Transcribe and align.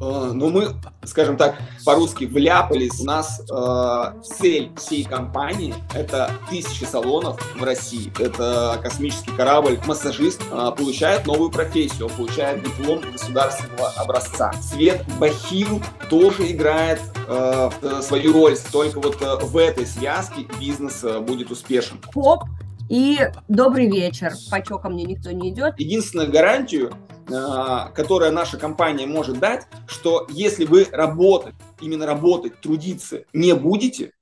Э, 0.00 0.32
ну, 0.34 0.50
мы, 0.50 0.68
скажем 1.04 1.36
так, 1.36 1.56
по-русски 1.84 2.24
вляпались. 2.24 3.00
У 3.00 3.04
нас 3.04 3.40
э, 3.50 4.22
цель 4.22 4.72
всей 4.76 5.04
компании– 5.04 5.74
это 5.94 6.30
тысячи 6.50 6.84
салонов 6.84 7.40
в 7.54 7.62
России. 7.62 8.12
Это 8.18 8.78
космический 8.82 9.30
корабль. 9.32 9.78
Массажист 9.86 10.42
э, 10.50 10.70
получает 10.76 11.26
новую 11.26 11.50
профессию, 11.50 12.06
он 12.06 12.12
получает 12.12 12.64
диплом 12.64 13.00
государственного 13.12 13.88
образца. 13.96 14.52
Свет 14.60 15.04
Бахил 15.18 15.80
тоже 16.10 16.50
играет 16.50 17.00
э, 17.28 17.70
свою 18.02 18.32
роль. 18.32 18.56
Только 18.72 19.00
вот 19.00 19.22
э, 19.22 19.36
в 19.44 19.56
этой 19.56 19.86
связке 19.86 20.46
бизнес 20.60 21.04
э, 21.04 21.20
будет 21.20 21.50
успешен. 21.50 21.98
Хоп, 22.12 22.44
и 22.88 23.18
добрый 23.48 23.88
вечер. 23.88 24.32
По 24.50 24.60
ко 24.60 24.88
мне 24.88 25.04
никто 25.04 25.30
не 25.30 25.50
идет. 25.50 25.78
Единственную 25.78 26.30
гарантию, 26.30 26.92
а, 27.30 27.90
которая 27.90 28.30
наша 28.30 28.58
компания 28.58 29.06
может 29.06 29.38
дать, 29.38 29.66
что 29.86 30.26
если 30.30 30.64
вы 30.64 30.86
работать, 30.90 31.54
именно 31.80 32.06
работать, 32.06 32.60
трудиться 32.60 33.24
не 33.32 33.54
будете, 33.54 34.12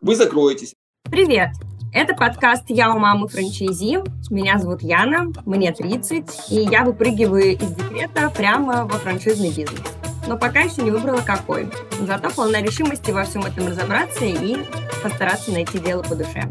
вы 0.00 0.16
закроетесь. 0.16 0.74
Привет! 1.04 1.50
Это 1.92 2.14
подкаст 2.14 2.64
«Я 2.68 2.94
у 2.94 2.98
мамы 2.98 3.28
франчайзи». 3.28 3.98
Меня 4.30 4.58
зовут 4.58 4.82
Яна, 4.82 5.32
мне 5.46 5.72
30, 5.72 6.50
и 6.50 6.60
я 6.60 6.84
выпрыгиваю 6.84 7.52
из 7.52 7.70
декрета 7.70 8.30
прямо 8.36 8.84
во 8.84 8.98
франшизный 8.98 9.48
бизнес. 9.48 9.82
Но 10.26 10.36
пока 10.36 10.60
еще 10.60 10.82
не 10.82 10.90
выбрала 10.90 11.22
какой. 11.22 11.70
Зато 12.00 12.28
полна 12.30 12.60
решимости 12.60 13.10
во 13.10 13.24
всем 13.24 13.46
этом 13.46 13.68
разобраться 13.68 14.26
и 14.26 14.58
постараться 15.02 15.50
найти 15.50 15.78
дело 15.78 16.02
по 16.02 16.14
душе. 16.14 16.42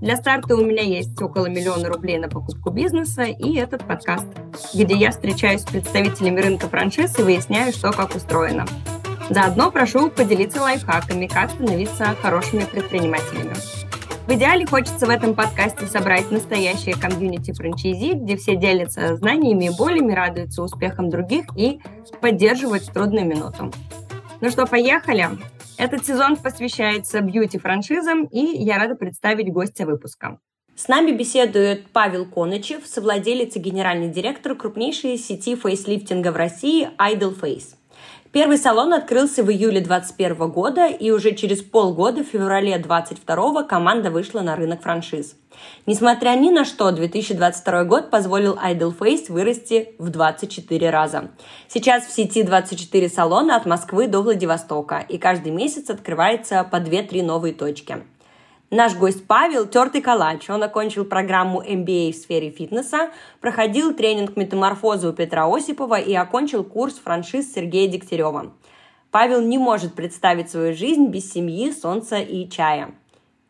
Для 0.00 0.16
старта 0.16 0.54
у 0.54 0.64
меня 0.64 0.82
есть 0.82 1.20
около 1.20 1.46
миллиона 1.46 1.88
рублей 1.88 2.18
на 2.18 2.28
покупку 2.28 2.70
бизнеса 2.70 3.24
и 3.24 3.56
этот 3.56 3.84
подкаст, 3.84 4.26
где 4.72 4.94
я 4.94 5.10
встречаюсь 5.10 5.62
с 5.62 5.64
представителями 5.64 6.40
рынка 6.40 6.68
франшиз 6.68 7.18
и 7.18 7.22
выясняю, 7.22 7.72
что 7.72 7.90
как 7.90 8.14
устроено. 8.14 8.64
Заодно 9.28 9.72
прошу 9.72 10.08
поделиться 10.08 10.62
лайфхаками, 10.62 11.26
как 11.26 11.50
становиться 11.50 12.14
хорошими 12.22 12.64
предпринимателями. 12.64 13.54
В 14.28 14.32
идеале 14.34 14.66
хочется 14.66 15.06
в 15.06 15.10
этом 15.10 15.34
подкасте 15.34 15.86
собрать 15.86 16.30
настоящее 16.30 16.94
комьюнити 16.94 17.52
франчайзи, 17.52 18.12
где 18.12 18.36
все 18.36 18.54
делятся 18.54 19.16
знаниями 19.16 19.64
и 19.64 19.76
болями, 19.76 20.12
радуются 20.12 20.62
успехам 20.62 21.10
других 21.10 21.46
и 21.56 21.80
поддерживают 22.20 22.84
в 22.84 22.92
трудную 22.92 23.26
минуту. 23.26 23.72
Ну 24.40 24.50
что, 24.50 24.66
поехали? 24.66 25.28
Этот 25.78 26.04
сезон 26.04 26.36
посвящается 26.36 27.20
бьюти-франшизам, 27.20 28.24
и 28.24 28.40
я 28.40 28.78
рада 28.78 28.96
представить 28.96 29.52
гостя 29.52 29.86
выпуска. 29.86 30.40
С 30.74 30.88
нами 30.88 31.12
беседует 31.12 31.88
Павел 31.92 32.26
Конычев, 32.26 32.84
совладелец 32.84 33.54
и 33.54 33.60
генеральный 33.60 34.08
директор 34.08 34.56
крупнейшей 34.56 35.16
сети 35.16 35.54
фейслифтинга 35.54 36.32
в 36.32 36.36
России 36.36 36.90
Idol 36.98 37.40
Face. 37.40 37.76
Первый 38.30 38.58
салон 38.58 38.92
открылся 38.92 39.42
в 39.42 39.50
июле 39.50 39.80
2021 39.80 40.50
года, 40.50 40.86
и 40.86 41.10
уже 41.10 41.34
через 41.34 41.62
полгода, 41.62 42.22
в 42.22 42.26
феврале 42.26 42.76
2022, 42.76 43.64
команда 43.64 44.10
вышла 44.10 44.40
на 44.40 44.54
рынок 44.54 44.82
франшиз. 44.82 45.34
Несмотря 45.86 46.36
ни 46.36 46.50
на 46.50 46.66
что, 46.66 46.90
2022 46.90 47.84
год 47.84 48.10
позволил 48.10 48.56
Idle 48.56 48.94
Face 48.96 49.32
вырасти 49.32 49.94
в 49.98 50.10
24 50.10 50.90
раза. 50.90 51.30
Сейчас 51.68 52.04
в 52.04 52.12
сети 52.12 52.42
24 52.42 53.08
салона 53.08 53.56
от 53.56 53.64
Москвы 53.64 54.08
до 54.08 54.20
Владивостока, 54.20 55.04
и 55.08 55.16
каждый 55.16 55.50
месяц 55.50 55.88
открывается 55.88 56.62
по 56.64 56.76
2-3 56.76 57.22
новые 57.22 57.54
точки. 57.54 58.04
Наш 58.70 58.94
гость 58.94 59.26
Павел– 59.26 59.66
тертый 59.68 60.02
калач. 60.02 60.50
Он 60.50 60.62
окончил 60.62 61.06
программу 61.06 61.62
MBA 61.62 62.12
в 62.12 62.16
сфере 62.16 62.50
фитнеса, 62.50 63.10
проходил 63.40 63.94
тренинг 63.94 64.36
метаморфозы 64.36 65.08
у 65.08 65.14
Петра 65.14 65.46
Осипова 65.46 65.98
и 65.98 66.12
окончил 66.12 66.64
курс 66.64 66.96
франшиз 67.02 67.50
Сергея 67.50 67.88
Дегтярева. 67.90 68.52
Павел 69.10 69.40
не 69.40 69.56
может 69.56 69.94
представить 69.94 70.50
свою 70.50 70.74
жизнь 70.74 71.06
без 71.06 71.32
семьи, 71.32 71.72
солнца 71.72 72.18
и 72.18 72.46
чая. 72.50 72.94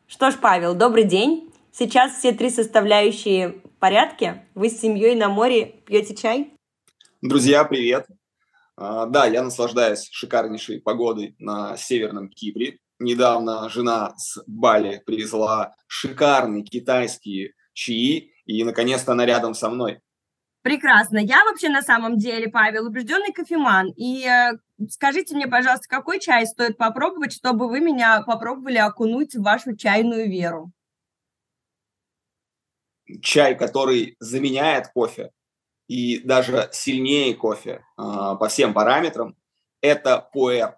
Что 0.07 0.31
ж, 0.31 0.37
Павел, 0.41 0.77
добрый 0.77 1.03
день. 1.03 1.53
Сейчас 1.73 2.17
все 2.17 2.31
три 2.31 2.49
составляющие 2.49 3.61
в 3.65 3.81
порядке? 3.81 4.47
Вы 4.55 4.71
с 4.71 4.81
семьей 4.81 5.17
на 5.17 5.29
море 5.29 5.83
пьете 5.85 6.15
чай? 6.15 6.53
Друзья, 7.23 7.65
привет. 7.65 8.07
А, 8.77 9.07
да, 9.07 9.27
я 9.27 9.43
наслаждаюсь 9.43 10.09
шикарнейшей 10.13 10.81
погодой 10.81 11.35
на 11.41 11.77
Северном 11.77 12.29
Кипре 12.29 12.79
недавно 12.99 13.69
жена 13.69 14.15
с 14.17 14.43
Бали 14.47 15.03
привезла 15.05 15.75
шикарные 15.87 16.63
китайские 16.63 17.55
чаи, 17.73 18.33
и 18.45 18.65
наконец-то 18.65 19.13
она 19.13 19.27
рядом 19.27 19.55
со 19.55 19.71
мной. 19.71 20.01
Прекрасно. 20.63 21.19
Я 21.19 21.45
вообще 21.45 21.69
на 21.69 21.83
самом 21.83 22.19
деле, 22.19 22.49
Павел, 22.49 22.87
убежденный 22.87 23.33
кофеман. 23.33 23.93
И 23.97 24.27
э, 24.27 24.59
скажите 24.91 25.35
мне, 25.35 25.47
пожалуйста, 25.47 25.89
какой 25.89 26.19
чай 26.19 26.47
стоит 26.47 26.77
попробовать, 26.77 27.33
чтобы 27.33 27.69
вы 27.69 27.81
меня 27.81 28.23
попробовали 28.23 28.79
окунуть 28.79 29.35
в 29.35 29.43
вашу 29.43 29.77
чайную 29.77 30.29
веру? 30.29 30.73
Чай, 33.23 33.57
который 33.57 34.17
заменяет 34.19 34.89
кофе 34.89 35.31
и 35.87 36.19
даже 36.19 36.69
сильнее 36.73 37.35
кофе 37.35 37.71
э, 37.71 37.81
по 37.97 38.49
всем 38.49 38.75
параметрам, 38.75 39.37
это 39.81 40.29
пуэр 40.33 40.78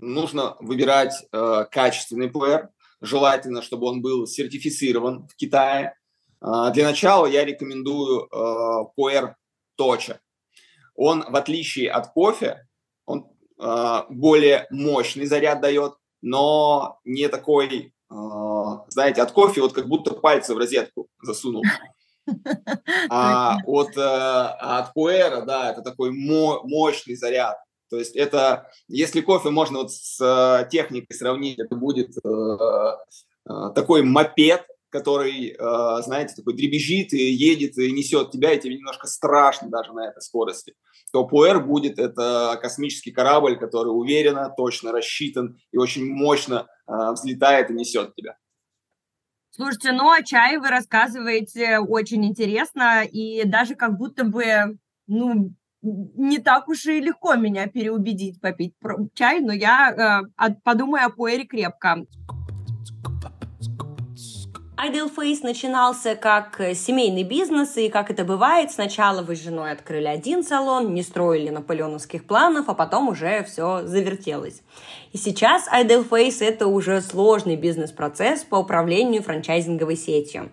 нужно 0.00 0.56
выбирать 0.60 1.14
э, 1.32 1.64
качественный 1.70 2.28
плеер, 2.28 2.70
желательно, 3.00 3.62
чтобы 3.62 3.86
он 3.86 4.02
был 4.02 4.26
сертифицирован 4.26 5.28
в 5.28 5.36
Китае. 5.36 5.94
Э, 6.40 6.70
для 6.72 6.84
начала 6.84 7.26
я 7.26 7.44
рекомендую 7.44 8.26
э, 8.26 8.84
плеер 8.96 9.36
Точа. 9.76 10.20
Он, 10.94 11.24
в 11.28 11.36
отличие 11.36 11.90
от 11.90 12.12
кофе, 12.12 12.66
он 13.04 13.26
э, 13.60 14.02
более 14.08 14.66
мощный 14.70 15.26
заряд 15.26 15.60
дает, 15.60 15.94
но 16.22 16.98
не 17.04 17.28
такой, 17.28 17.92
э, 18.10 18.14
знаете, 18.88 19.22
от 19.22 19.32
кофе 19.32 19.60
вот 19.60 19.72
как 19.72 19.86
будто 19.86 20.14
пальцы 20.14 20.54
в 20.54 20.58
розетку 20.58 21.08
засунул. 21.22 21.62
А 23.08 23.58
от, 23.66 23.96
э, 23.96 24.00
от 24.00 24.92
пуэра, 24.94 25.42
да, 25.42 25.70
это 25.70 25.82
такой 25.82 26.10
мощный 26.10 27.14
заряд. 27.14 27.56
То 27.90 27.98
есть 27.98 28.16
это, 28.16 28.70
если 28.88 29.20
кофе 29.20 29.50
можно 29.50 29.78
вот 29.78 29.92
с 29.92 30.20
э, 30.20 30.68
техникой 30.70 31.16
сравнить, 31.16 31.58
это 31.58 31.76
будет 31.76 32.16
э, 32.16 32.28
э, 33.48 33.52
такой 33.74 34.02
мопед, 34.02 34.66
который, 34.88 35.54
знаете, 36.04 36.34
такой 36.34 36.54
дребезжит 36.54 37.12
и 37.12 37.30
едет 37.30 37.76
и 37.76 37.92
несет 37.92 38.30
тебя, 38.30 38.52
и 38.52 38.60
тебе 38.60 38.76
немножко 38.76 39.06
страшно 39.08 39.68
даже 39.68 39.92
на 39.92 40.08
этой 40.08 40.22
скорости. 40.22 40.74
То 41.12 41.26
Пуэр 41.26 41.60
будет 41.60 41.98
это 41.98 42.58
космический 42.62 43.10
корабль, 43.10 43.58
который 43.58 43.88
уверенно, 43.88 44.54
точно 44.56 44.92
рассчитан 44.92 45.58
и 45.70 45.76
очень 45.76 46.06
мощно 46.06 46.66
взлетает 46.86 47.70
и 47.70 47.74
несет 47.74 48.14
тебя. 48.14 48.38
Слушайте, 49.50 49.92
ну 49.92 50.10
о 50.10 50.22
чае 50.22 50.60
вы 50.60 50.68
рассказываете 50.68 51.78
очень 51.78 52.24
интересно, 52.24 53.04
и 53.04 53.44
даже 53.44 53.74
как 53.74 53.98
будто 53.98 54.24
бы, 54.24 54.78
ну, 55.06 55.52
не 55.86 56.38
так 56.38 56.68
уж 56.68 56.86
и 56.86 57.00
легко 57.00 57.34
меня 57.34 57.66
переубедить 57.68 58.40
попить 58.40 58.74
чай, 59.14 59.40
но 59.40 59.52
я 59.52 60.24
э, 60.38 60.50
подумаю 60.64 61.06
о 61.06 61.10
пуэре 61.10 61.44
крепко. 61.44 62.04
Ideal 64.76 65.10
Face 65.14 65.38
начинался 65.42 66.16
как 66.16 66.60
э, 66.60 66.74
семейный 66.74 67.22
бизнес, 67.22 67.78
и 67.78 67.88
как 67.88 68.10
это 68.10 68.24
бывает, 68.24 68.70
сначала 68.70 69.22
вы 69.22 69.34
с 69.34 69.42
женой 69.42 69.70
открыли 69.70 70.06
один 70.06 70.44
салон, 70.44 70.92
не 70.92 71.02
строили 71.02 71.48
наполеоновских 71.48 72.26
планов, 72.26 72.68
а 72.68 72.74
потом 72.74 73.08
уже 73.08 73.42
все 73.44 73.86
завертелось. 73.86 74.60
И 75.12 75.18
сейчас 75.18 75.66
Ideal 75.72 76.06
Face 76.06 76.44
это 76.44 76.66
уже 76.66 77.00
сложный 77.00 77.56
бизнес-процесс 77.56 78.44
по 78.44 78.56
управлению 78.56 79.22
франчайзинговой 79.22 79.96
сетью. 79.96 80.50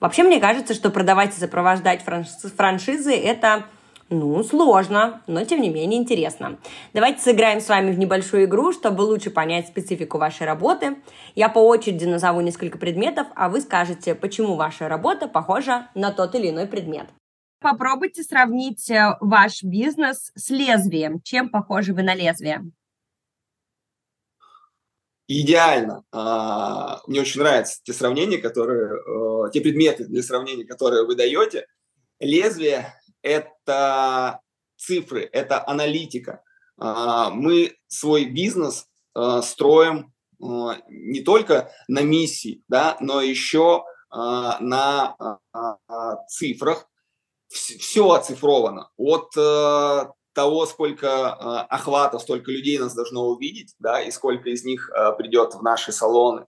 Вообще, 0.00 0.22
мне 0.22 0.40
кажется, 0.40 0.72
что 0.72 0.88
продавать 0.88 1.36
и 1.36 1.40
сопровождать 1.40 2.02
франшизы– 2.02 3.14
это 3.14 3.66
ну, 4.10 4.42
сложно, 4.42 5.22
но 5.28 5.44
тем 5.44 5.60
не 5.60 5.68
менее 5.68 6.00
интересно. 6.00 6.58
Давайте 6.92 7.20
сыграем 7.20 7.60
с 7.60 7.68
вами 7.68 7.92
в 7.92 7.98
небольшую 7.98 8.44
игру, 8.44 8.72
чтобы 8.72 9.02
лучше 9.02 9.30
понять 9.30 9.68
специфику 9.68 10.18
вашей 10.18 10.48
работы. 10.48 10.96
Я 11.36 11.48
по 11.48 11.60
очереди 11.60 12.06
назову 12.06 12.40
несколько 12.40 12.76
предметов, 12.76 13.28
а 13.36 13.48
вы 13.48 13.60
скажете, 13.60 14.16
почему 14.16 14.56
ваша 14.56 14.88
работа 14.88 15.28
похожа 15.28 15.88
на 15.94 16.10
тот 16.10 16.34
или 16.34 16.50
иной 16.50 16.66
предмет. 16.66 17.06
Попробуйте 17.60 18.24
сравнить 18.24 18.90
э, 18.90 19.16
ваш 19.20 19.62
бизнес 19.62 20.32
с 20.34 20.50
лезвием. 20.50 21.20
Чем 21.22 21.48
похожи 21.48 21.94
вы 21.94 22.02
на 22.02 22.14
лезвие? 22.14 22.62
Идеально. 25.28 26.02
А, 26.10 27.00
мне 27.06 27.20
очень 27.20 27.40
нравятся 27.40 27.78
те 27.84 27.92
сравнения, 27.92 28.38
которые, 28.38 28.90
э, 28.90 29.50
те 29.52 29.60
предметы 29.60 30.06
для 30.06 30.22
сравнения, 30.24 30.64
которые 30.64 31.06
вы 31.06 31.14
даете. 31.14 31.66
Лезвие 32.18 32.99
это 33.22 34.40
цифры, 34.76 35.28
это 35.32 35.66
аналитика. 35.66 36.42
А, 36.78 37.30
мы 37.30 37.76
свой 37.88 38.24
бизнес 38.24 38.86
а, 39.14 39.42
строим 39.42 40.12
а, 40.42 40.78
не 40.88 41.20
только 41.20 41.70
на 41.88 42.00
миссии, 42.00 42.62
да, 42.68 42.96
но 43.00 43.20
еще 43.20 43.84
на 44.12 45.14
цифрах. 46.28 46.88
Все 47.48 48.10
оцифровано. 48.10 48.90
От 48.96 49.30
того, 50.32 50.66
сколько 50.66 51.32
охвата, 51.66 52.18
столько 52.18 52.50
людей 52.50 52.76
нас 52.78 52.92
должно 52.96 53.28
увидеть, 53.28 53.76
да, 53.78 54.02
и 54.02 54.10
сколько 54.10 54.50
из 54.50 54.64
них 54.64 54.90
придет 55.16 55.54
в 55.54 55.62
наши 55.62 55.92
салоны, 55.92 56.46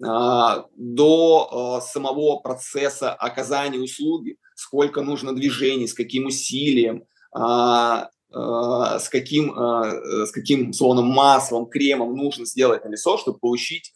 до 0.00 1.80
самого 1.84 2.38
процесса 2.38 3.12
оказания 3.12 3.78
услуги, 3.80 4.36
сколько 4.54 5.02
нужно 5.02 5.34
движений, 5.34 5.86
с 5.86 5.94
каким 5.94 6.26
усилием, 6.26 7.04
с 7.32 9.08
каким, 9.10 9.54
с 9.54 10.30
каким 10.30 10.72
словно 10.72 11.02
маслом, 11.02 11.66
кремом 11.66 12.14
нужно 12.16 12.44
сделать 12.46 12.84
на 12.84 12.90
лицо, 12.90 13.16
чтобы 13.18 13.38
получить 13.38 13.92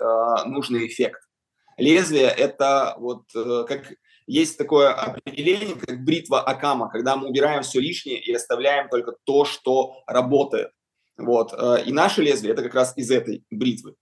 нужный 0.47 0.87
эффект. 0.87 1.21
Лезвие– 1.77 2.29
это 2.37 2.97
вот 2.99 3.25
как 3.33 3.95
есть 4.27 4.57
такое 4.57 4.93
определение, 4.93 5.75
как 5.77 6.05
бритва 6.05 6.41
Акама, 6.41 6.89
когда 6.89 7.17
мы 7.17 7.29
убираем 7.29 7.63
все 7.63 7.81
лишнее 7.81 8.21
и 8.21 8.33
оставляем 8.33 8.89
только 8.89 9.15
то, 9.25 9.45
что 9.45 10.03
работает. 10.07 10.71
Вот. 11.17 11.53
И 11.85 11.93
наше 11.93 12.23
лезвие– 12.23 12.53
это 12.55 12.63
как 12.63 12.75
раз 12.75 12.95
из 12.97 13.11
этой 13.11 13.45
бритвы. 13.51 13.95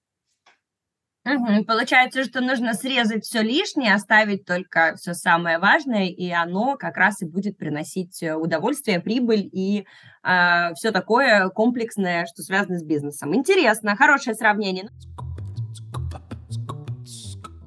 Угу. 1.24 1.66
Получается, 1.66 2.24
что 2.24 2.40
нужно 2.40 2.72
срезать 2.72 3.24
все 3.24 3.42
лишнее, 3.42 3.94
оставить 3.94 4.46
только 4.46 4.94
все 4.96 5.12
самое 5.12 5.58
важное, 5.58 6.06
и 6.06 6.30
оно 6.30 6.76
как 6.76 6.96
раз 6.96 7.20
и 7.20 7.26
будет 7.26 7.58
приносить 7.58 8.22
э, 8.22 8.34
удовольствие, 8.34 9.00
прибыль 9.00 9.46
и 9.52 9.80
э, 9.80 9.84
а, 10.22 10.72
все 10.74 10.92
такое 10.92 11.50
комплексное, 11.50 12.24
что 12.24 12.42
связано 12.42 12.78
с 12.78 12.84
бизнесом. 12.84 13.34
Интересно, 13.34 13.96
хорошее 13.96 14.34
сравнение. 14.34 14.88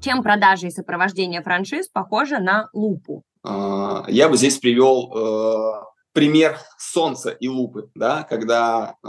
Чем 0.01 0.23
продажи 0.23 0.67
и 0.67 0.71
сопровождение 0.71 1.43
франшиз 1.43 1.89
похожи 1.89 2.39
на 2.39 2.69
лупу? 2.73 3.23
А, 3.43 4.05
я 4.07 4.29
бы 4.29 4.37
здесь 4.37 4.57
привел 4.57 5.11
э, 5.15 5.83
пример 6.11 6.57
солнца 6.79 7.29
и 7.29 7.47
лупы, 7.47 7.91
да, 7.93 8.23
когда 8.23 8.95
э, 9.03 9.07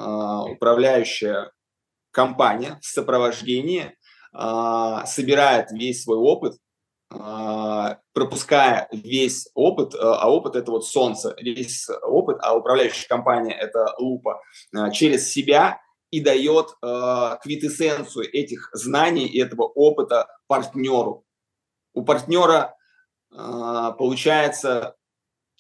управляющая 0.52 1.50
компания 2.10 2.78
в 2.82 2.86
сопровождении 2.86 3.96
собирает 4.34 5.70
весь 5.70 6.02
свой 6.02 6.18
опыт, 6.18 6.58
а, 7.16 7.98
пропуская 8.12 8.88
весь 8.92 9.48
опыт, 9.54 9.94
а, 9.94 10.22
а 10.22 10.30
опыт 10.30 10.56
это 10.56 10.70
вот 10.70 10.86
солнце, 10.86 11.34
весь 11.38 11.88
опыт, 12.02 12.38
а 12.40 12.56
управляющая 12.56 13.08
компания 13.08 13.52
это 13.52 13.94
лупа, 13.98 14.40
через 14.92 15.30
себя 15.30 15.80
и 16.10 16.20
дает 16.20 16.68
квитэссенцию 17.42 18.32
этих 18.32 18.70
знаний 18.72 19.26
и 19.26 19.40
этого 19.40 19.62
опыта 19.62 20.28
партнеру. 20.46 21.24
У 21.92 22.04
партнера 22.04 22.76
получается 23.30 24.94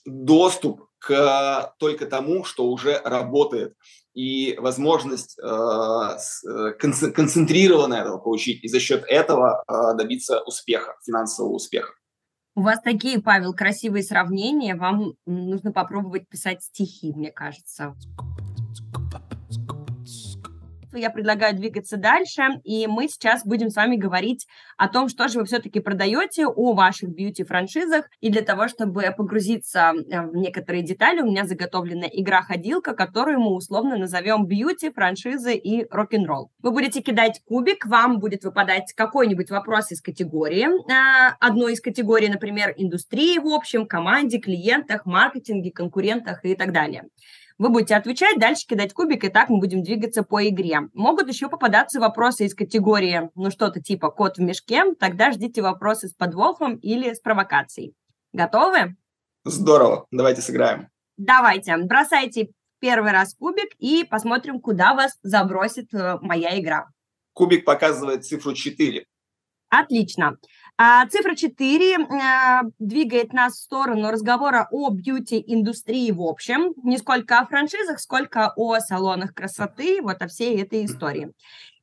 доступ 0.04 0.88
к 1.06 1.74
только 1.78 2.06
тому, 2.06 2.44
что 2.44 2.66
уже 2.66 3.00
работает 3.04 3.74
и 4.14 4.56
возможность 4.58 5.38
э, 5.38 5.46
э 5.46 6.72
концентрированно 6.78 7.94
этого 7.94 8.18
получить 8.18 8.64
и 8.64 8.68
за 8.68 8.80
счет 8.80 9.04
этого 9.08 9.64
э, 9.66 9.96
добиться 9.96 10.40
успеха, 10.40 10.94
финансового 11.04 11.52
успеха. 11.52 11.92
У 12.56 12.62
вас 12.62 12.80
такие, 12.80 13.20
Павел, 13.20 13.52
красивые 13.52 14.04
сравнения. 14.04 14.76
Вам 14.76 15.14
нужно 15.26 15.72
попробовать 15.72 16.28
писать 16.28 16.62
стихи, 16.62 17.12
мне 17.12 17.32
кажется 17.32 17.96
я 20.98 21.10
предлагаю 21.10 21.54
двигаться 21.54 21.96
дальше, 21.96 22.42
и 22.64 22.86
мы 22.86 23.08
сейчас 23.08 23.44
будем 23.44 23.70
с 23.70 23.76
вами 23.76 23.96
говорить 23.96 24.46
о 24.76 24.88
том, 24.88 25.08
что 25.08 25.28
же 25.28 25.38
вы 25.38 25.44
все-таки 25.44 25.80
продаете, 25.80 26.46
о 26.46 26.72
ваших 26.74 27.10
бьюти-франшизах, 27.10 28.06
и 28.20 28.30
для 28.30 28.42
того, 28.42 28.68
чтобы 28.68 29.02
погрузиться 29.16 29.92
э, 29.94 30.22
в 30.22 30.36
некоторые 30.36 30.82
детали, 30.82 31.20
у 31.20 31.26
меня 31.26 31.44
заготовлена 31.44 32.06
игра-ходилка, 32.10 32.94
которую 32.94 33.40
мы 33.40 33.54
условно 33.54 33.96
назовем 33.96 34.46
бьюти, 34.46 34.90
франшизы 34.90 35.54
и 35.54 35.86
рок-н-ролл. 35.90 36.50
Вы 36.62 36.70
будете 36.70 37.00
кидать 37.00 37.40
кубик, 37.46 37.86
вам 37.86 38.18
будет 38.18 38.44
выпадать 38.44 38.92
какой-нибудь 38.94 39.50
вопрос 39.50 39.92
из 39.92 40.00
категории, 40.00 40.66
э, 40.66 41.34
одной 41.40 41.74
из 41.74 41.80
категорий, 41.80 42.28
например, 42.28 42.74
индустрии 42.76 43.38
в 43.38 43.48
общем, 43.48 43.86
команде, 43.86 44.38
клиентах, 44.38 45.06
маркетинге, 45.06 45.70
конкурентах 45.70 46.44
и 46.44 46.54
так 46.54 46.72
далее. 46.72 47.04
Вы 47.56 47.68
будете 47.68 47.94
отвечать, 47.94 48.38
дальше 48.40 48.66
кидать 48.66 48.92
кубик, 48.92 49.24
и 49.24 49.28
так 49.28 49.48
мы 49.48 49.58
будем 49.58 49.82
двигаться 49.82 50.24
по 50.24 50.46
игре. 50.48 50.88
Могут 50.92 51.28
еще 51.28 51.48
попадаться 51.48 52.00
вопросы 52.00 52.46
из 52.46 52.54
категории, 52.54 53.30
ну, 53.36 53.50
что-то 53.50 53.80
типа 53.80 54.10
кот 54.10 54.38
в 54.38 54.40
мешке, 54.40 54.92
тогда 54.98 55.30
ждите 55.30 55.62
вопросы 55.62 56.08
с 56.08 56.14
подвохом 56.14 56.76
или 56.76 57.12
с 57.12 57.20
провокацией. 57.20 57.94
Готовы? 58.32 58.96
Здорово, 59.44 60.06
давайте 60.10 60.42
сыграем. 60.42 60.88
Давайте, 61.16 61.76
бросайте 61.76 62.48
первый 62.80 63.12
раз 63.12 63.34
кубик 63.34 63.72
и 63.78 64.04
посмотрим, 64.04 64.60
куда 64.60 64.94
вас 64.94 65.16
забросит 65.22 65.94
э, 65.94 66.18
моя 66.20 66.58
игра. 66.58 66.88
Кубик 67.34 67.64
показывает 67.64 68.24
цифру 68.24 68.52
4. 68.52 69.06
Отлично. 69.70 70.38
А 70.76 71.06
цифра 71.06 71.36
4 71.36 71.96
а, 71.96 72.62
двигает 72.80 73.32
нас 73.32 73.54
в 73.54 73.62
сторону 73.62 74.10
разговора 74.10 74.66
о 74.72 74.90
бьюти-индустрии 74.90 76.10
в 76.10 76.20
общем, 76.20 76.74
не 76.82 76.98
сколько 76.98 77.38
о 77.38 77.46
франшизах, 77.46 78.00
сколько 78.00 78.52
о 78.56 78.80
салонах 78.80 79.34
красоты, 79.34 80.02
вот 80.02 80.20
о 80.20 80.26
всей 80.26 80.60
этой 80.60 80.84
истории. 80.84 81.32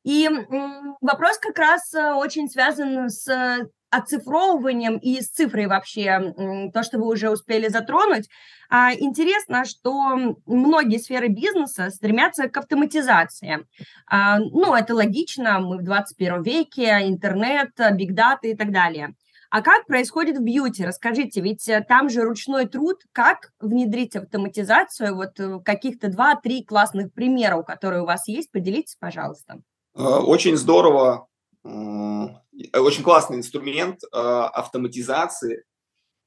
И 0.04 0.28
вопрос 1.00 1.38
как 1.38 1.58
раз 1.58 1.94
э, 1.94 2.14
очень 2.14 2.50
связан 2.50 3.10
с 3.10 3.28
оцифровыванием 3.92 4.98
и 4.98 5.22
с 5.22 5.30
цифрой 5.30 5.68
вообще, 5.68 6.34
то, 6.74 6.84
что 6.84 6.98
вы 6.98 7.08
уже 7.08 7.30
успели 7.30 7.68
затронуть. 7.68 8.30
А, 8.70 8.94
интересно, 8.94 9.66
что 9.66 10.36
многие 10.46 10.98
сферы 10.98 11.28
бизнеса 11.28 11.90
стремятся 11.90 12.48
к 12.48 12.58
автоматизации. 12.58 13.68
А, 14.08 14.40
ну, 14.40 14.74
это 14.74 14.96
логично, 14.96 15.60
мы 15.60 15.78
в 15.78 15.84
21 15.84 16.42
веке, 16.42 17.00
интернет, 17.04 17.72
бигдата 17.94 18.48
и 18.48 18.56
так 18.56 18.72
далее. 18.72 19.14
А 19.52 19.62
как 19.62 19.86
происходит 19.86 20.38
в 20.38 20.44
бьюти? 20.44 20.86
Расскажите, 20.86 21.42
ведь 21.42 21.68
э, 21.68 21.82
там 21.86 22.10
же 22.10 22.22
ручной 22.22 22.68
труд. 22.68 23.02
Как 23.12 23.52
внедрить 23.60 24.16
автоматизацию? 24.16 25.14
Вот 25.14 25.38
э, 25.42 25.60
каких-то 25.60 26.08
два-три 26.08 26.64
классных 26.64 27.14
примера, 27.14 27.62
которые 27.62 28.04
у 28.04 28.06
вас 28.06 28.30
есть, 28.30 28.50
поделитесь, 28.50 28.96
пожалуйста. 28.98 29.60
Э, 29.94 30.02
очень 30.02 30.56
здорово 30.56 31.28
очень 32.74 33.04
классный 33.04 33.38
инструмент 33.38 34.04
э, 34.04 34.08
автоматизации, 34.18 35.64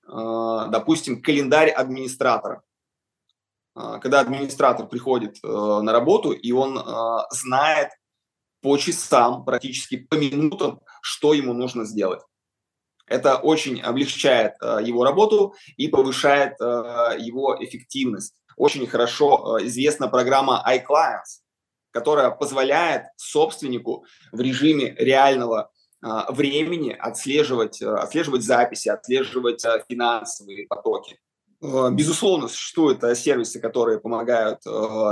э, 0.06 0.66
допустим, 0.70 1.22
календарь 1.22 1.70
администратора. 1.70 2.62
Э, 3.76 3.98
когда 4.00 4.20
администратор 4.20 4.86
приходит 4.86 5.42
на 5.42 5.92
работу, 5.92 6.32
и 6.32 6.52
он 6.52 6.78
знает 7.30 7.90
по 8.60 8.76
часам, 8.78 9.44
практически 9.44 9.96
по 9.96 10.14
минутам, 10.14 10.80
что 11.02 11.34
ему 11.34 11.52
нужно 11.52 11.84
сделать. 11.84 12.22
Это 13.06 13.36
очень 13.36 13.82
облегчает 13.82 14.54
его 14.62 15.04
работу 15.04 15.54
и 15.76 15.88
повышает 15.88 16.58
его 16.58 17.54
эффективность. 17.60 18.34
Очень 18.56 18.86
хорошо 18.86 19.58
известна 19.60 20.08
программа 20.08 20.64
iClients, 20.66 21.42
которая 21.90 22.30
позволяет 22.30 23.04
собственнику 23.16 24.06
в 24.32 24.40
режиме 24.40 24.94
реального 24.98 25.70
времени 26.28 26.90
отслеживать, 26.90 27.80
э, 27.80 27.86
отслеживать 27.86 28.42
записи, 28.42 28.88
отслеживать 28.88 29.64
э, 29.64 29.82
финансовые 29.88 30.66
потоки. 30.66 31.18
Э, 31.62 31.90
безусловно, 31.90 32.48
существуют 32.48 33.00
сервисы, 33.16 33.58
которые 33.58 34.00
помогают 34.00 34.60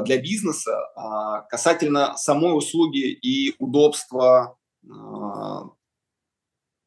для 0.04 0.20
бизнеса. 0.20 0.76
А 0.96 1.40
касательно 1.42 2.14
самой 2.16 2.56
услуги 2.56 3.10
и 3.10 3.54
удобства 3.58 4.56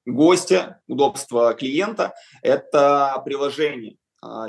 гостя, 0.06 0.82
удобства 0.88 1.54
клиента, 1.54 2.14
это 2.44 3.20
приложение, 3.26 3.98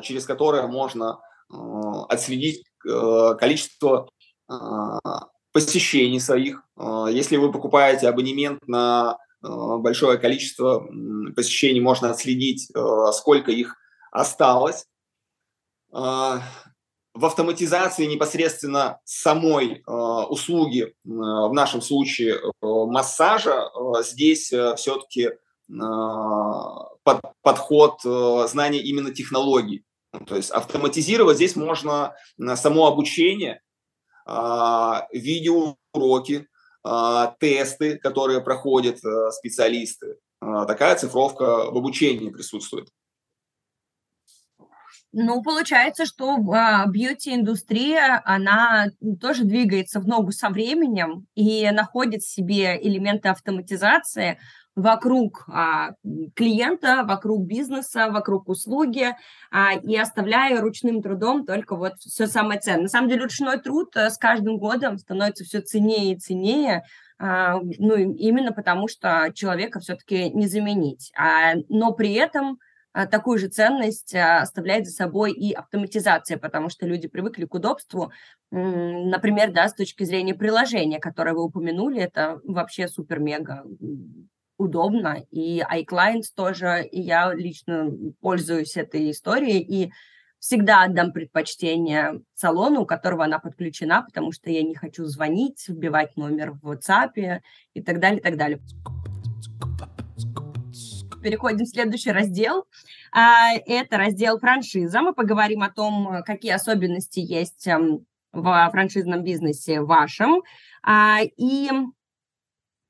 через 0.02 0.26
которое 0.26 0.66
можно 0.66 1.20
отследить 1.48 2.66
количество 2.82 4.10
посещений 5.52 6.20
своих. 6.20 6.62
Если 7.08 7.36
вы 7.36 7.52
покупаете 7.52 8.08
абонемент 8.08 8.66
на 8.66 9.16
большое 9.42 10.18
количество 10.18 10.86
посещений, 11.34 11.80
можно 11.80 12.10
отследить, 12.10 12.70
э, 12.74 13.12
сколько 13.12 13.50
их 13.50 13.76
осталось. 14.10 14.86
Э, 15.92 16.40
в 17.14 17.24
автоматизации 17.24 18.04
непосредственно 18.04 19.00
самой 19.04 19.82
услуги, 19.86 20.94
в 21.02 21.52
нашем 21.54 21.80
случае 21.80 22.38
массажа, 22.60 23.70
здесь 24.02 24.48
все-таки 24.48 25.30
подход 27.40 28.02
знания 28.02 28.80
именно 28.80 29.14
технологий. 29.14 29.86
То 30.26 30.36
есть 30.36 30.50
автоматизировать 30.50 31.36
здесь 31.36 31.56
можно 31.56 32.14
само 32.56 32.86
обучение, 32.86 33.62
видеоуроки, 34.26 36.36
а, 36.36 36.40
тесты, 37.40 37.98
которые 37.98 38.40
проходят 38.40 39.04
э, 39.04 39.30
специалисты. 39.32 40.16
А, 40.40 40.64
такая 40.66 40.96
цифровка 40.96 41.70
в 41.70 41.76
обучении 41.76 42.30
присутствует. 42.30 42.88
Ну, 45.12 45.42
получается, 45.42 46.04
что 46.04 46.36
а, 46.52 46.86
бьюти-индустрия, 46.86 48.20
она 48.24 48.88
тоже 49.20 49.44
двигается 49.44 50.00
в 50.00 50.06
ногу 50.06 50.30
со 50.30 50.50
временем 50.50 51.26
и 51.34 51.70
находит 51.70 52.22
в 52.22 52.30
себе 52.30 52.78
элементы 52.80 53.28
автоматизации 53.28 54.38
вокруг 54.76 55.46
а, 55.48 55.92
клиента, 56.34 57.02
вокруг 57.04 57.46
бизнеса, 57.46 58.10
вокруг 58.10 58.48
услуги, 58.48 59.16
а, 59.50 59.72
и 59.72 59.96
оставляя 59.96 60.60
ручным 60.60 61.02
трудом 61.02 61.46
только 61.46 61.76
вот 61.76 61.94
все 61.98 62.26
самое 62.26 62.60
ценное. 62.60 62.82
На 62.82 62.88
самом 62.88 63.08
деле 63.08 63.22
ручной 63.22 63.58
труд 63.58 63.96
э, 63.96 64.10
с 64.10 64.18
каждым 64.18 64.58
годом 64.58 64.98
становится 64.98 65.44
все 65.44 65.62
ценнее 65.62 66.12
и 66.12 66.18
ценнее, 66.18 66.84
а, 67.18 67.58
ну, 67.78 67.96
именно 67.96 68.52
потому 68.52 68.86
что 68.86 69.30
человека 69.34 69.80
все-таки 69.80 70.28
не 70.30 70.46
заменить. 70.46 71.10
А, 71.16 71.54
но 71.70 71.92
при 71.92 72.12
этом 72.12 72.58
а, 72.92 73.06
такую 73.06 73.38
же 73.38 73.48
ценность 73.48 74.14
а, 74.14 74.42
оставляет 74.42 74.84
за 74.84 74.92
собой 74.92 75.32
и 75.32 75.52
автоматизация, 75.52 76.36
потому 76.36 76.68
что 76.68 76.86
люди 76.86 77.08
привыкли 77.08 77.46
к 77.46 77.54
удобству. 77.54 78.12
Например, 78.50 79.52
да, 79.52 79.68
с 79.68 79.74
точки 79.74 80.04
зрения 80.04 80.34
приложения, 80.34 80.98
которое 80.98 81.32
вы 81.32 81.44
упомянули, 81.44 82.00
это 82.00 82.40
вообще 82.44 82.88
супер-мега 82.88 83.64
удобно. 84.58 85.24
И 85.30 85.60
iClients 85.60 86.26
тоже, 86.34 86.84
и 86.90 87.00
я 87.00 87.32
лично 87.34 87.90
пользуюсь 88.20 88.76
этой 88.76 89.10
историей, 89.10 89.60
и 89.60 89.92
всегда 90.38 90.84
отдам 90.84 91.12
предпочтение 91.12 92.20
салону, 92.34 92.82
у 92.82 92.86
которого 92.86 93.24
она 93.24 93.38
подключена, 93.38 94.02
потому 94.02 94.32
что 94.32 94.50
я 94.50 94.62
не 94.62 94.74
хочу 94.74 95.04
звонить, 95.06 95.64
вбивать 95.68 96.16
номер 96.16 96.52
в 96.52 96.70
WhatsApp 96.70 97.40
и 97.74 97.82
так 97.82 98.00
далее, 98.00 98.20
и 98.20 98.22
так 98.22 98.36
далее 98.36 98.60
переходим 101.26 101.64
в 101.64 101.68
следующий 101.68 102.12
раздел. 102.12 102.66
А, 103.10 103.52
это 103.66 103.98
раздел 103.98 104.38
франшиза. 104.38 105.02
Мы 105.02 105.12
поговорим 105.12 105.62
о 105.62 105.70
том, 105.70 106.22
какие 106.24 106.52
особенности 106.52 107.18
есть 107.18 107.66
эм, 107.66 108.06
в 108.32 108.68
франшизном 108.70 109.24
бизнесе 109.24 109.80
вашем. 109.80 110.42
А, 110.84 111.18
и 111.36 111.68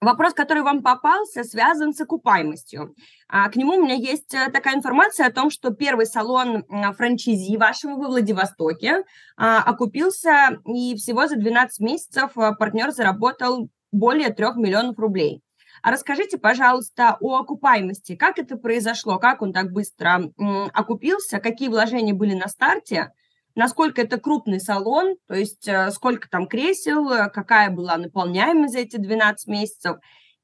Вопрос, 0.02 0.34
который 0.34 0.62
вам 0.62 0.82
попался, 0.82 1.42
связан 1.42 1.94
с 1.94 2.00
окупаемостью. 2.00 2.94
А, 3.28 3.48
к 3.48 3.56
нему 3.56 3.76
у 3.76 3.82
меня 3.82 3.94
есть 3.94 4.34
э, 4.34 4.50
такая 4.52 4.74
информация 4.74 5.26
о 5.26 5.32
том, 5.32 5.50
что 5.50 5.70
первый 5.70 6.04
салон 6.04 6.64
франчизи 6.96 7.56
вашего 7.56 7.92
во 7.92 8.08
Владивостоке 8.08 9.04
окупился, 9.36 10.60
и 10.66 10.94
всего 10.96 11.26
за 11.26 11.36
12 11.36 11.80
месяцев 11.80 12.36
э, 12.36 12.52
партнер 12.58 12.90
заработал 12.90 13.70
более 13.90 14.28
3 14.30 14.48
миллионов 14.56 14.98
рублей. 14.98 15.42
А 15.82 15.90
расскажите, 15.90 16.36
пожалуйста, 16.36 17.16
о 17.20 17.36
окупаемости. 17.36 18.16
Как 18.16 18.38
это 18.38 18.56
произошло? 18.56 19.18
Как 19.18 19.40
он 19.40 19.52
так 19.52 19.72
быстро 19.72 20.32
окупился? 20.74 21.38
Какие 21.38 21.68
вложения 21.68 22.14
были 22.14 22.34
на 22.34 22.48
старте? 22.48 23.12
Насколько 23.56 24.02
это 24.02 24.20
крупный 24.20 24.60
салон? 24.60 25.16
То 25.26 25.34
есть 25.34 25.66
э, 25.66 25.90
сколько 25.90 26.28
там 26.28 26.46
кресел? 26.46 27.08
Какая 27.32 27.70
была 27.70 27.96
наполняемость 27.96 28.74
за 28.74 28.80
эти 28.80 28.96
12 28.96 29.48
месяцев? 29.48 29.96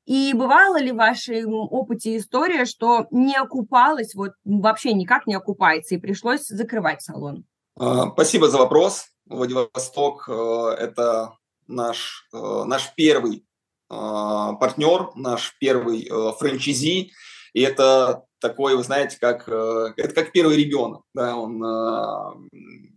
И 0.05 0.33
бывало 0.35 0.81
ли 0.81 0.91
в 0.91 0.97
вашем 0.97 1.55
опыте 1.55 2.17
история, 2.17 2.65
что 2.65 3.07
не 3.13 3.37
окупалось, 3.37 4.15
вот 4.17 4.33
вообще 4.45 4.95
никак 4.95 5.29
не 5.29 5.35
окупается, 5.35 5.95
и 5.95 5.99
пришлось 5.99 6.49
закрывать 6.49 7.03
салон? 7.03 7.45
А, 7.79 8.11
спасибо 8.11 8.49
за 8.49 8.59
вопрос. 8.59 9.07
Владивосток 9.27 10.29
э,– 10.29 10.77
это 10.81 11.37
наш, 11.69 12.27
э, 12.35 12.65
наш 12.65 12.93
первый 12.97 13.47
а, 13.95 14.55
партнер, 14.55 15.11
наш 15.15 15.55
первый 15.61 16.09
э, 16.09 16.33
франчайзи, 16.39 17.13
и 17.53 17.61
это 17.61 18.25
такой, 18.41 18.75
вы 18.75 18.83
знаете, 18.83 19.19
как, 19.21 19.47
э, 19.47 19.93
это 19.97 20.15
как 20.15 20.33
первый 20.33 20.57
ребенок, 20.57 21.03
да, 21.13 21.37
он, 21.37 21.63
э, 21.63 22.92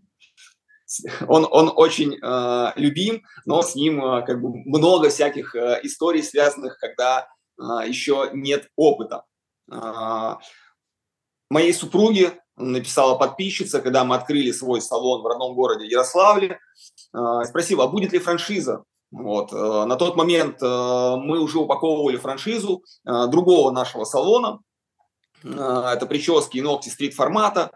он, 1.27 1.47
он 1.49 1.71
очень 1.75 2.17
любим, 2.75 3.23
но 3.45 3.61
с 3.61 3.75
ним 3.75 4.01
как 4.25 4.41
бы 4.41 4.49
много 4.65 5.09
всяких 5.09 5.55
историй 5.83 6.23
связанных, 6.23 6.77
когда 6.79 7.27
еще 7.57 8.29
нет 8.33 8.69
опыта. 8.75 9.23
Моей 11.49 11.73
супруге 11.73 12.39
написала 12.57 13.15
подписчица, 13.15 13.81
когда 13.81 14.03
мы 14.03 14.15
открыли 14.15 14.51
свой 14.51 14.81
салон 14.81 15.21
в 15.21 15.27
родном 15.27 15.55
городе 15.55 15.87
Ярославле, 15.87 16.59
спросила, 17.43 17.85
а 17.85 17.87
будет 17.87 18.13
ли 18.13 18.19
франшиза 18.19 18.83
вот. 19.15 19.53
Э, 19.53 19.85
на 19.85 19.95
тот 19.95 20.15
момент 20.15 20.61
э, 20.61 20.65
мы 20.65 21.39
уже 21.39 21.59
упаковывали 21.59 22.17
франшизу 22.17 22.83
э, 23.05 23.27
другого 23.27 23.71
нашего 23.71 24.03
салона. 24.03 24.59
Это 25.43 26.07
прически 26.07 26.57
и 26.57 26.61
ногти 26.61 26.89
стрит-формата. 26.89 27.69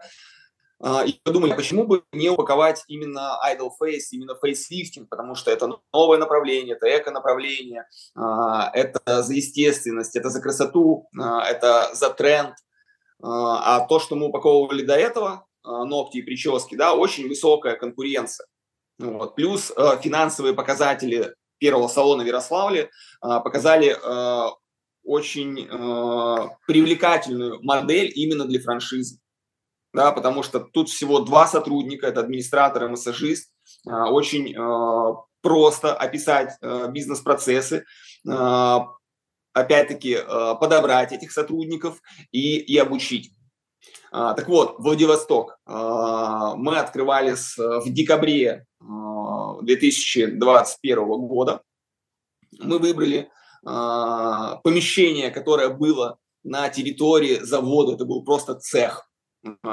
И 0.82 1.20
подумали, 1.22 1.52
почему 1.52 1.86
бы 1.86 2.02
не 2.12 2.30
упаковать 2.30 2.84
именно 2.88 3.38
Idol 3.46 3.70
Face, 3.78 4.12
именно 4.12 4.34
фейслифтинг, 4.34 5.10
потому 5.10 5.34
что 5.34 5.50
это 5.50 5.78
новое 5.92 6.16
направление, 6.16 6.74
это 6.74 6.86
эко-направление, 6.86 7.86
это 8.14 9.22
за 9.22 9.34
естественность, 9.34 10.16
это 10.16 10.30
за 10.30 10.40
красоту, 10.40 11.06
это 11.14 11.90
за 11.92 12.08
тренд. 12.08 12.54
А 13.22 13.80
то, 13.86 13.98
что 13.98 14.16
мы 14.16 14.28
упаковывали 14.28 14.82
до 14.82 14.94
этого, 14.94 15.44
ногти 15.62 16.16
и 16.18 16.22
прически, 16.22 16.76
да, 16.76 16.94
очень 16.94 17.28
высокая 17.28 17.76
конкуренция. 17.76 18.46
Вот. 18.98 19.34
Плюс 19.34 19.70
финансовые 20.00 20.54
показатели 20.54 21.34
первого 21.58 21.88
салона 21.88 22.22
в 22.22 22.26
Ярославле 22.26 22.90
показали 23.20 23.94
очень 25.04 25.66
привлекательную 26.66 27.62
модель 27.62 28.10
именно 28.14 28.46
для 28.46 28.60
франшизы. 28.62 29.18
Да, 29.92 30.12
потому 30.12 30.42
что 30.42 30.60
тут 30.60 30.88
всего 30.88 31.20
два 31.20 31.46
сотрудника, 31.46 32.06
это 32.06 32.20
администратор 32.20 32.84
и 32.84 32.88
массажист. 32.88 33.52
Э, 33.88 34.04
очень 34.04 34.54
э, 34.54 35.14
просто 35.42 35.94
описать 35.94 36.56
э, 36.60 36.88
бизнес-процессы, 36.90 37.84
э, 38.28 38.78
опять-таки 39.52 40.16
подобрать 40.60 41.10
этих 41.10 41.32
сотрудников 41.32 42.00
и, 42.30 42.58
и 42.58 42.78
обучить. 42.78 43.32
А, 44.12 44.34
так 44.34 44.48
вот, 44.48 44.74
Владивосток. 44.78 45.58
А, 45.66 46.54
мы 46.56 46.78
открывались 46.78 47.56
в 47.56 47.84
декабре 47.86 48.66
2021 48.80 50.98
а, 50.98 51.04
года. 51.04 51.62
Мы 52.58 52.78
выбрали 52.78 53.30
помещение, 53.62 55.30
которое 55.30 55.68
было 55.68 56.16
на 56.42 56.70
территории 56.70 57.40
завода. 57.40 57.92
Это 57.92 58.06
был 58.06 58.24
просто 58.24 58.54
цех. 58.54 59.09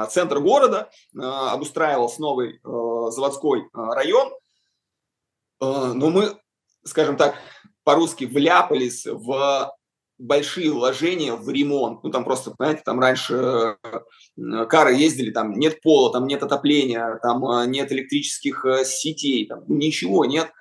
Центр 0.10 0.40
города 0.40 0.90
обустраивался 1.16 2.22
новый 2.22 2.60
заводской 2.64 3.70
район. 3.74 4.34
Но 5.60 6.10
мы, 6.10 6.40
скажем 6.84 7.18
так, 7.18 7.36
по-русски 7.84 8.26
вляпались 8.26 9.06
в 9.06 9.72
большие 10.18 10.72
вложения 10.72 11.34
в 11.34 11.50
ремонт. 11.50 12.04
Ну, 12.04 12.10
там 12.10 12.24
просто, 12.24 12.54
знаете, 12.58 12.82
там 12.84 13.00
раньше 13.00 13.78
э, 13.84 14.66
кары 14.66 14.96
ездили, 14.96 15.32
там 15.32 15.54
нет 15.54 15.82
пола, 15.82 16.12
там 16.12 16.28
нет 16.28 16.44
отопления, 16.44 17.20
там 17.22 17.46
э, 17.46 17.68
нет 17.68 17.92
электрических 17.92 18.66
э, 18.66 18.86
сетей, 18.86 19.46
там 19.48 19.64
ничего 19.68 20.26
нет. 20.26 20.52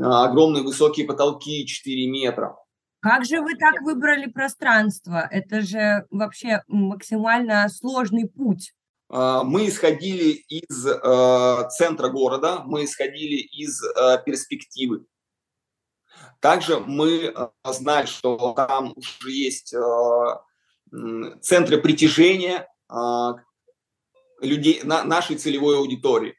Огромные 0.00 0.64
высокие 0.64 1.06
потолки 1.06 1.64
4 1.66 2.10
метра. 2.10 2.56
Как 3.04 3.26
же 3.26 3.42
вы 3.42 3.54
так 3.56 3.82
выбрали 3.82 4.30
пространство? 4.30 5.28
Это 5.30 5.60
же 5.60 6.06
вообще 6.10 6.62
максимально 6.68 7.68
сложный 7.68 8.26
путь. 8.26 8.72
Мы 9.10 9.68
исходили 9.68 10.30
из 10.48 10.86
э, 10.86 11.68
центра 11.68 12.08
города, 12.08 12.62
мы 12.64 12.84
исходили 12.84 13.36
из 13.36 13.84
э, 13.84 14.22
перспективы. 14.24 15.04
Также 16.40 16.80
мы 16.80 17.24
э, 17.24 17.48
знали, 17.64 18.06
что 18.06 18.54
там 18.56 18.94
уже 18.96 19.30
есть 19.30 19.74
центры 21.42 21.82
притяжения 21.82 22.66
э, 22.90 23.32
людей, 24.40 24.80
нашей 24.82 25.36
целевой 25.36 25.76
аудитории. 25.76 26.38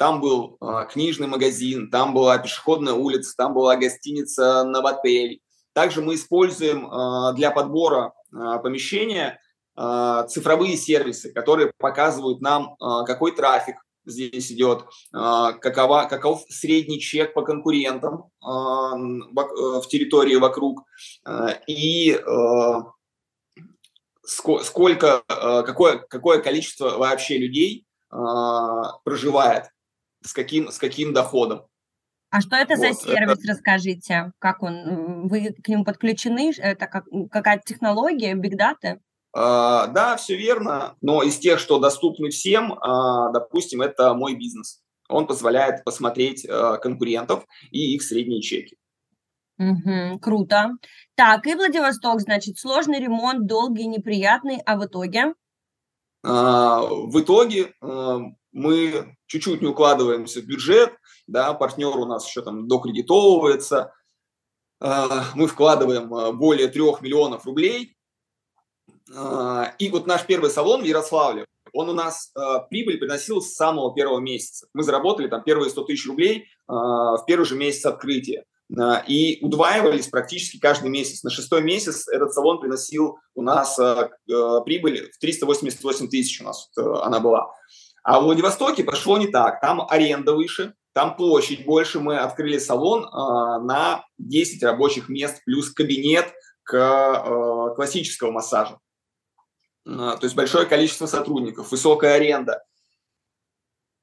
Там 0.00 0.22
был 0.22 0.58
книжный 0.90 1.26
магазин, 1.26 1.90
там 1.90 2.14
была 2.14 2.38
пешеходная 2.38 2.94
улица, 2.94 3.36
там 3.36 3.52
была 3.52 3.76
гостиница 3.76 4.64
«Новотель». 4.64 5.42
Также 5.74 6.00
мы 6.00 6.14
используем 6.14 6.88
для 7.36 7.50
подбора 7.50 8.14
помещения 8.30 9.38
цифровые 9.76 10.78
сервисы, 10.78 11.30
которые 11.34 11.74
показывают 11.76 12.40
нам, 12.40 12.76
какой 13.04 13.36
трафик 13.36 13.76
здесь 14.06 14.50
идет, 14.52 14.84
а, 15.12 15.52
какова, 15.52 16.04
каков 16.04 16.44
средний 16.48 17.00
чек 17.00 17.34
по 17.34 17.42
конкурентам 17.42 18.30
а, 18.42 18.96
в 18.96 19.86
территории 19.88 20.36
вокруг 20.36 20.84
а, 21.24 21.58
и 21.66 22.18
сколько, 24.24 25.24
какое, 25.26 25.98
какое 25.98 26.40
количество 26.40 26.90
вообще 26.90 27.36
людей 27.38 27.84
проживает, 28.08 29.70
с 30.22 30.32
каким, 30.32 30.70
с 30.70 30.78
каким 30.78 31.12
доходом. 31.12 31.66
А 32.30 32.40
что 32.40 32.56
это 32.56 32.76
вот, 32.76 32.86
за 32.86 32.92
сервис, 32.94 33.38
это... 33.38 33.52
расскажите? 33.52 34.32
Как 34.38 34.62
он? 34.62 35.28
Вы 35.28 35.52
к 35.52 35.68
нему 35.68 35.84
подключены? 35.84 36.52
Это 36.56 36.86
как, 36.86 37.04
какая-то 37.30 37.64
технология, 37.64 38.34
бигдата? 38.34 39.00
Да, 39.32 40.16
все 40.16 40.36
верно, 40.36 40.96
но 41.00 41.22
из 41.22 41.38
тех, 41.38 41.58
что 41.58 41.78
доступны 41.78 42.30
всем, 42.30 42.76
допустим, 43.32 43.80
это 43.82 44.14
мой 44.14 44.34
бизнес. 44.34 44.82
Он 45.08 45.26
позволяет 45.26 45.84
посмотреть 45.84 46.46
конкурентов 46.82 47.44
и 47.70 47.94
их 47.94 48.02
средние 48.02 48.42
чеки. 48.42 48.76
Угу, 49.58 50.20
круто. 50.20 50.70
Так, 51.16 51.46
и 51.46 51.54
Владивосток, 51.54 52.20
значит, 52.20 52.58
сложный 52.58 52.98
ремонт, 52.98 53.46
долгий, 53.46 53.86
неприятный, 53.86 54.58
а 54.64 54.76
в 54.76 54.86
итоге? 54.86 55.34
А, 56.22 56.82
в 56.82 57.18
итоге 57.20 57.74
а, 57.80 58.20
мы 58.52 59.16
чуть-чуть 59.26 59.62
не 59.62 59.68
укладываемся 59.68 60.40
в 60.40 60.44
бюджет, 60.44 60.94
да, 61.26 61.54
партнер 61.54 61.96
у 61.96 62.04
нас 62.04 62.26
еще 62.28 62.42
там 62.42 62.68
докредитовывается, 62.68 63.94
а, 64.80 65.24
мы 65.34 65.46
вкладываем 65.46 66.36
более 66.36 66.68
трех 66.68 67.00
миллионов 67.00 67.46
рублей, 67.46 67.96
и 69.08 69.88
вот 69.90 70.06
наш 70.06 70.24
первый 70.24 70.50
салон 70.50 70.82
в 70.82 70.84
Ярославле, 70.84 71.44
он 71.72 71.88
у 71.88 71.92
нас 71.92 72.32
прибыль 72.68 72.98
приносил 72.98 73.42
с 73.42 73.54
самого 73.54 73.92
первого 73.92 74.20
месяца. 74.20 74.68
Мы 74.72 74.84
заработали 74.84 75.26
там 75.26 75.42
первые 75.42 75.70
100 75.70 75.82
тысяч 75.84 76.06
рублей 76.06 76.46
в 76.68 77.24
первый 77.26 77.44
же 77.44 77.56
месяц 77.56 77.86
открытия. 77.86 78.44
И 79.08 79.38
удваивались 79.42 80.06
практически 80.06 80.58
каждый 80.58 80.90
месяц. 80.90 81.24
На 81.24 81.30
шестой 81.30 81.60
месяц 81.60 82.06
этот 82.06 82.32
салон 82.32 82.60
приносил 82.60 83.18
у 83.34 83.42
нас 83.42 83.76
э, 83.80 84.08
э, 84.28 84.60
прибыль 84.64 85.10
в 85.10 85.18
388 85.18 86.08
тысяч 86.08 86.40
у 86.40 86.44
нас 86.44 86.70
э, 86.76 86.80
она 87.02 87.18
была. 87.18 87.50
А 88.04 88.20
в 88.20 88.24
Владивостоке 88.24 88.84
пошло 88.84 89.18
не 89.18 89.26
так. 89.26 89.60
Там 89.60 89.84
аренда 89.88 90.34
выше, 90.34 90.74
там 90.92 91.16
площадь 91.16 91.64
больше. 91.66 91.98
Мы 91.98 92.18
открыли 92.18 92.58
салон 92.58 93.02
на 93.02 94.04
10 94.18 94.62
рабочих 94.62 95.08
мест 95.08 95.42
плюс 95.44 95.70
кабинет 95.70 96.32
к 96.62 97.74
классического 97.74 98.30
массажа. 98.30 98.78
То 99.84 100.18
есть 100.22 100.34
большое 100.34 100.66
количество 100.66 101.06
сотрудников, 101.06 101.72
высокая 101.72 102.14
аренда. 102.14 102.62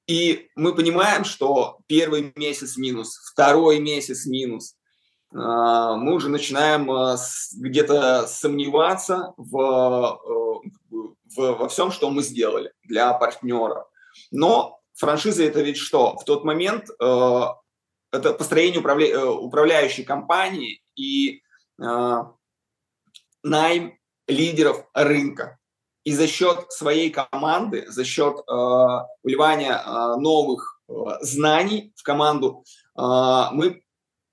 И 0.07 0.49
мы 0.55 0.73
понимаем, 0.73 1.25
что 1.25 1.79
первый 1.87 2.31
месяц 2.35 2.77
минус, 2.77 3.17
второй 3.17 3.79
месяц 3.79 4.25
минус. 4.25 4.75
А, 5.35 5.97
мы 5.97 6.13
уже 6.13 6.29
начинаем 6.29 6.89
а, 6.89 7.17
где-то 7.57 8.25
сомневаться 8.25 9.33
в, 9.35 9.59
э, 9.59 10.69
в, 11.35 11.51
во 11.57 11.67
всем, 11.67 11.91
что 11.91 12.09
мы 12.09 12.23
сделали 12.23 12.71
для 12.83 13.11
партнера. 13.13 13.85
Но 14.31 14.79
франшиза 14.95 15.43
это 15.43 15.61
ведь 15.61 15.77
что? 15.77 16.15
В 16.15 16.23
тот 16.23 16.45
момент 16.45 16.89
э, 16.89 17.41
это 18.13 18.33
построение. 18.33 18.81
Э, 18.81 19.25
управляющей 19.25 20.05
компании 20.05 20.81
и 20.95 21.43
найм 23.43 23.99
лидеров 24.27 24.83
рынка. 24.95 25.59
И 26.07 26.13
за 26.13 26.25
счет 26.25 26.71
своей 26.71 27.09
команды, 27.09 27.83
за 27.89 28.05
счет 28.05 28.37
э, 28.37 28.43
вливания 29.23 29.75
э, 29.75 30.15
новых 30.15 30.81
э, 30.87 30.93
знаний 31.19 31.91
в 31.97 32.03
команду, 32.03 32.63
э, 32.97 33.01
мы 33.51 33.83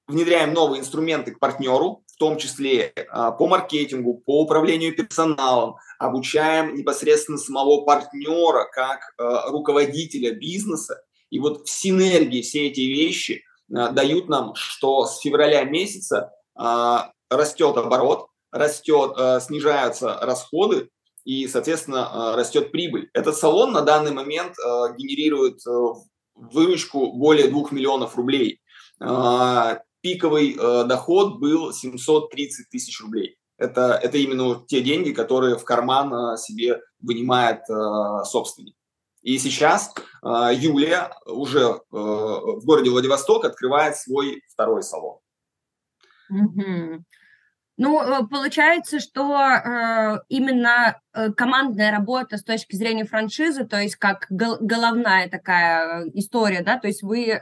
внедряем 0.06 0.52
новые 0.54 0.82
инструменты 0.82 1.32
к 1.32 1.40
партнеру, 1.40 2.04
в 2.06 2.16
том 2.16 2.38
числе 2.38 2.92
э, 2.94 3.02
по 3.36 3.48
маркетингу, 3.48 4.22
по 4.24 4.42
управлению 4.42 4.94
персоналом, 4.94 5.74
обучаем 5.98 6.76
непосредственно 6.76 7.38
самого 7.38 7.84
партнера 7.84 8.68
как 8.70 9.00
э, 9.18 9.50
руководителя 9.50 10.30
бизнеса. 10.30 11.02
И 11.30 11.40
вот 11.40 11.66
в 11.66 11.68
синергии 11.68 12.42
все 12.42 12.68
эти 12.68 12.82
вещи 12.82 13.42
э, 13.68 13.90
дают 13.90 14.28
нам, 14.28 14.54
что 14.54 15.06
с 15.06 15.18
февраля 15.18 15.64
месяца 15.64 16.30
э, 16.56 16.98
растет 17.30 17.76
оборот, 17.76 18.28
растет, 18.52 19.14
э, 19.18 19.40
снижаются 19.40 20.20
расходы, 20.22 20.88
и, 21.24 21.48
соответственно, 21.48 22.10
э, 22.12 22.36
растет 22.36 22.70
прибыль. 22.70 23.10
Этот 23.14 23.36
салон 23.36 23.72
на 23.72 23.80
данный 23.80 24.12
момент 24.12 24.54
э, 24.58 24.94
генерирует 24.96 25.66
э, 25.66 25.70
выручку 26.34 27.12
более 27.12 27.48
2 27.48 27.68
миллионов 27.70 28.16
рублей. 28.16 28.60
Пиковый 30.00 30.54
доход 30.54 31.38
был 31.38 31.72
730 31.72 32.68
тысяч 32.68 33.00
рублей. 33.00 33.38
Это, 33.56 33.98
это 34.02 34.18
именно 34.18 34.62
те 34.66 34.82
деньги, 34.82 35.12
которые 35.12 35.56
в 35.56 35.64
карман 35.64 36.36
себе 36.36 36.80
вынимает 37.00 37.62
собственник. 38.26 38.76
И 39.22 39.38
сейчас 39.38 39.94
Юлия 40.22 41.10
уже 41.26 41.80
в 41.90 42.64
городе 42.64 42.90
Владивосток 42.90 43.44
открывает 43.44 43.96
свой 43.96 44.42
второй 44.52 44.82
салон. 44.82 45.18
Mm-hmm. 46.30 47.00
Ну, 47.76 48.00
э, 48.00 48.26
получается, 48.28 49.00
что 49.00 49.36
э, 49.36 50.18
именно 50.28 51.00
э, 51.12 51.32
командная 51.32 51.90
работа 51.90 52.36
с 52.36 52.44
точки 52.44 52.76
зрения 52.76 53.04
франшизы, 53.04 53.64
то 53.64 53.80
есть 53.80 53.96
как 53.96 54.26
гол- 54.30 54.58
головная 54.60 55.28
такая 55.28 56.04
история, 56.14 56.62
да, 56.62 56.78
то 56.78 56.86
есть 56.86 57.02
вы 57.02 57.40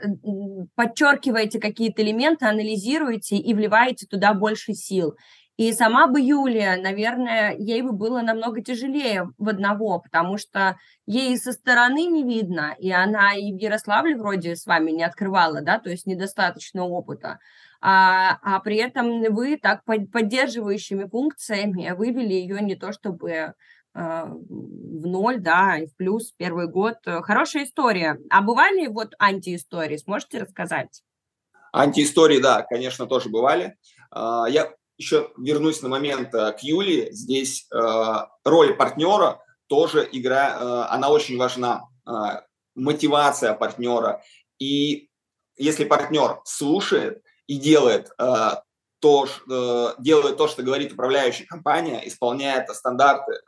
подчеркиваете 0.75 1.59
какие-то 1.59 2.01
элементы, 2.01 2.47
анализируете 2.47 3.37
и 3.37 3.53
вливаете 3.53 4.07
туда 4.07 4.33
больше 4.33 4.73
сил. 4.73 5.15
И 5.57 5.71
сама 5.71 6.07
бы 6.07 6.19
Юлия, 6.19 6.77
наверное, 6.77 7.55
ей 7.55 7.83
бы 7.83 7.91
было 7.91 8.21
намного 8.21 8.61
тяжелее 8.61 9.29
в 9.37 9.49
одного, 9.49 9.99
потому 9.99 10.37
что 10.37 10.77
ей 11.05 11.37
со 11.37 11.51
стороны 11.51 12.05
не 12.05 12.23
видно, 12.23 12.75
и 12.79 12.91
она 12.91 13.35
и 13.35 13.53
в 13.53 13.57
Ярославле 13.57 14.15
вроде 14.15 14.55
с 14.55 14.65
вами 14.65 14.91
не 14.91 15.03
открывала, 15.03 15.61
да, 15.61 15.77
то 15.79 15.91
есть 15.91 16.07
недостаточно 16.07 16.85
опыта 16.85 17.39
а, 17.85 18.39
а 18.41 18.61
при 18.61 18.77
этом 18.77 19.21
вы 19.33 19.57
так 19.57 19.83
поддерживающими 19.83 21.03
функциями 21.03 21.91
вывели 21.91 22.33
ее 22.33 22.61
не 22.61 22.75
то 22.75 22.93
чтобы 22.93 23.55
а, 23.93 24.25
в 24.25 25.05
ноль, 25.05 25.41
да, 25.41 25.79
и 25.79 25.87
в 25.87 25.95
плюс 25.97 26.31
первый 26.31 26.69
год. 26.69 26.95
Хорошая 27.03 27.65
история. 27.65 28.17
А 28.29 28.41
бывали 28.41 28.87
вот 28.87 29.13
антиистории? 29.19 29.97
Сможете 29.97 30.39
рассказать? 30.39 31.03
Антиистории, 31.73 32.39
да, 32.39 32.61
конечно, 32.61 33.05
тоже 33.05 33.27
бывали. 33.27 33.75
А, 34.11 34.45
я 34.47 34.71
еще 34.97 35.31
вернусь 35.37 35.81
на 35.81 35.89
момент 35.89 36.33
э, 36.33 36.51
к 36.53 36.59
Юлии. 36.59 37.09
Здесь 37.11 37.67
э, 37.73 37.77
роль 38.43 38.75
партнера 38.75 39.41
тоже 39.67 40.07
игра, 40.11 40.57
э, 40.59 40.93
она 40.93 41.09
очень 41.09 41.37
важна. 41.37 41.83
Мотивация 42.75 43.53
партнера. 43.53 44.21
И 44.59 45.09
если 45.55 45.85
партнер 45.85 46.41
слушает, 46.43 47.23
и 47.47 47.57
делает 47.57 48.09
то, 48.17 49.27
делает 49.99 50.37
то, 50.37 50.47
что 50.49 50.63
говорит 50.63 50.91
управляющая 50.91 51.45
компания, 51.45 52.05
исполняет 52.05 52.69
стандарты, 52.75 53.39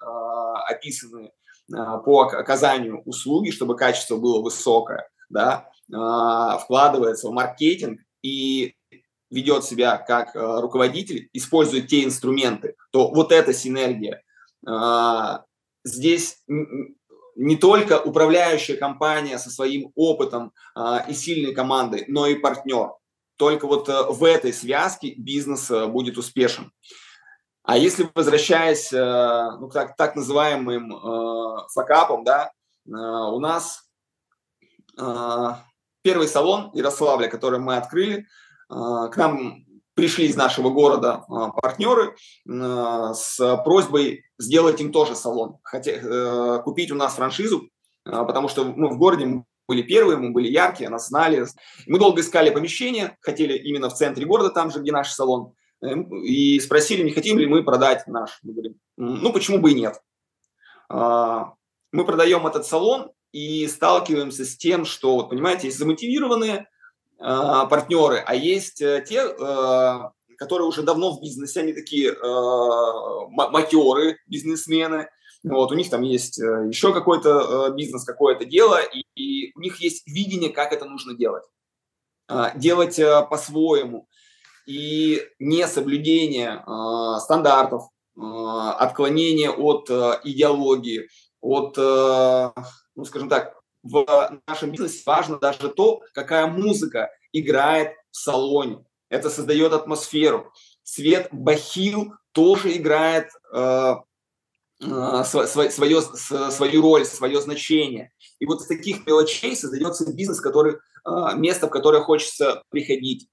описанные 0.69 1.33
по 1.67 2.21
оказанию 2.21 3.01
услуги, 3.01 3.49
чтобы 3.49 3.75
качество 3.75 4.15
было 4.15 4.41
высокое, 4.41 5.09
да, 5.29 5.69
вкладывается 6.59 7.27
в 7.27 7.33
маркетинг 7.33 7.99
и 8.21 8.75
ведет 9.35 9.65
себя 9.65 9.97
как 9.97 10.35
э, 10.35 10.39
руководитель, 10.61 11.29
использует 11.33 11.87
те 11.87 12.03
инструменты, 12.03 12.75
то 12.91 13.11
вот 13.11 13.31
эта 13.31 13.53
синергия. 13.53 14.23
Э, 14.67 15.39
здесь 15.83 16.41
не 17.35 17.57
только 17.57 18.01
управляющая 18.01 18.77
компания 18.77 19.37
со 19.37 19.49
своим 19.49 19.91
опытом 19.95 20.53
э, 20.75 20.99
и 21.09 21.13
сильной 21.13 21.53
командой, 21.53 22.05
но 22.07 22.27
и 22.27 22.35
партнер. 22.35 22.93
Только 23.37 23.67
вот 23.67 23.89
э, 23.89 24.03
в 24.09 24.23
этой 24.23 24.53
связке 24.53 25.13
бизнес 25.17 25.69
э, 25.69 25.85
будет 25.87 26.17
успешен. 26.17 26.71
А 27.63 27.77
если 27.77 28.09
возвращаясь 28.15 28.93
э, 28.93 29.51
ну, 29.59 29.69
так, 29.69 29.97
так 29.97 30.15
называемым 30.15 30.95
э, 30.95 31.67
факапом, 31.73 32.23
да, 32.23 32.51
у 32.87 33.39
нас 33.39 33.81
первый 36.03 36.27
салон 36.27 36.69
Ярославля, 36.75 37.27
который 37.27 37.59
мы 37.59 37.77
открыли, 37.77 38.27
к 38.69 39.13
нам 39.15 39.65
пришли 39.93 40.25
из 40.25 40.35
нашего 40.35 40.69
города 40.69 41.23
партнеры 41.61 42.15
с 42.45 43.37
просьбой 43.63 44.25
сделать 44.37 44.81
им 44.81 44.91
тоже 44.91 45.15
салон, 45.15 45.57
хотя, 45.63 46.59
купить 46.59 46.91
у 46.91 46.95
нас 46.95 47.15
франшизу, 47.15 47.69
потому 48.03 48.49
что 48.49 48.65
ну, 48.65 48.89
в 48.89 48.97
городе 48.97 49.43
были 49.67 49.81
первые, 49.81 50.17
мы 50.17 50.31
были 50.31 50.47
яркие, 50.47 50.89
нас 50.89 51.07
знали. 51.07 51.45
Мы 51.87 51.99
долго 51.99 52.21
искали 52.21 52.49
помещение, 52.49 53.17
хотели 53.21 53.57
именно 53.57 53.89
в 53.89 53.95
центре 53.95 54.25
города, 54.25 54.49
там 54.49 54.71
же, 54.71 54.79
где 54.79 54.91
наш 54.91 55.11
салон, 55.11 55.53
эм, 55.81 56.23
и 56.23 56.59
спросили, 56.59 57.03
не 57.03 57.11
хотим 57.11 57.39
ли 57.39 57.47
мы 57.47 57.63
продать 57.63 58.05
наш. 58.07 58.39
Мы 58.43 58.53
говорим, 58.53 58.75
ну, 58.97 59.33
почему 59.33 59.59
бы 59.59 59.71
и 59.71 59.75
нет. 59.75 59.99
А, 60.89 61.53
мы 61.91 62.05
продаем 62.05 62.45
этот 62.45 62.65
салон 62.65 63.11
и 63.31 63.67
сталкиваемся 63.67 64.45
с 64.45 64.55
тем, 64.55 64.85
что, 64.85 65.15
вот, 65.15 65.29
понимаете, 65.29 65.67
есть 65.67 65.79
замотивированные 65.79 66.59
а, 66.59 66.65
партнеры, 67.17 68.23
а 68.25 68.35
есть 68.35 68.81
э, 68.81 69.03
те, 69.07 69.21
а, 69.21 70.11
которые 70.37 70.67
уже 70.67 70.83
давно 70.83 71.15
в 71.15 71.21
бизнесе, 71.21 71.61
они 71.61 71.73
такие 71.73 72.13
матеры 73.31 74.17
бизнесмены, 74.27 75.07
вот, 75.45 75.71
у 75.71 75.75
них 75.75 75.91
там 75.91 76.01
есть 76.01 76.39
э, 76.39 76.67
еще 76.69 76.91
какой-то 76.91 77.67
э, 77.69 77.75
бизнес, 77.75 78.03
какое-то 78.03 78.45
дело, 78.45 78.81
и, 78.81 79.03
и 79.15 79.51
у 79.55 79.59
них 79.59 79.79
есть 79.79 80.07
видение, 80.07 80.49
как 80.49 80.73
это 80.73 80.85
нужно 80.85 81.15
делать. 81.15 81.43
А, 82.27 82.57
делать 82.57 82.97
э, 82.97 83.21
по-своему. 83.29 84.07
И 84.65 85.21
несоблюдение 85.37 86.63
стандартов, 87.19 87.83
отклонение 88.15 89.51
от 89.51 89.91
идеологии, 90.23 91.07
от, 91.39 91.77
ну, 91.77 93.05
скажем 93.05 93.29
так, 93.29 93.53
в 93.85 94.41
нашем 94.47 94.71
бизнесе 94.71 95.03
важно 95.05 95.37
даже 95.37 95.69
то, 95.69 96.01
какая 96.13 96.47
музыка 96.47 97.11
играет 97.31 97.93
в 98.11 98.17
салоне. 98.17 98.83
Это 99.09 99.29
создает 99.29 99.73
атмосферу. 99.73 100.51
Цвет 100.83 101.29
бахил 101.31 102.13
тоже 102.31 102.75
играет 102.75 103.29
э, 103.53 103.95
э, 104.81 105.23
свое, 105.23 106.01
свою 106.01 106.81
роль, 106.81 107.05
свое 107.05 107.39
значение. 107.41 108.11
И 108.39 108.45
вот 108.45 108.61
с 108.61 108.67
таких 108.67 109.05
мелочей 109.05 109.55
создается 109.55 110.11
бизнес, 110.11 110.41
который, 110.41 110.73
э, 110.73 111.35
место, 111.35 111.67
в 111.67 111.69
которое 111.69 112.01
хочется 112.01 112.63
приходить. 112.69 113.29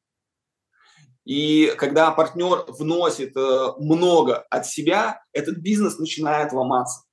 И 1.25 1.73
когда 1.79 2.11
партнер 2.11 2.65
вносит 2.69 3.37
э, 3.37 3.73
много 3.79 4.39
от 4.51 4.67
себя, 4.67 5.23
этот 5.33 5.59
бизнес 5.59 5.99
начинает 5.99 6.53
ломаться. 6.53 7.05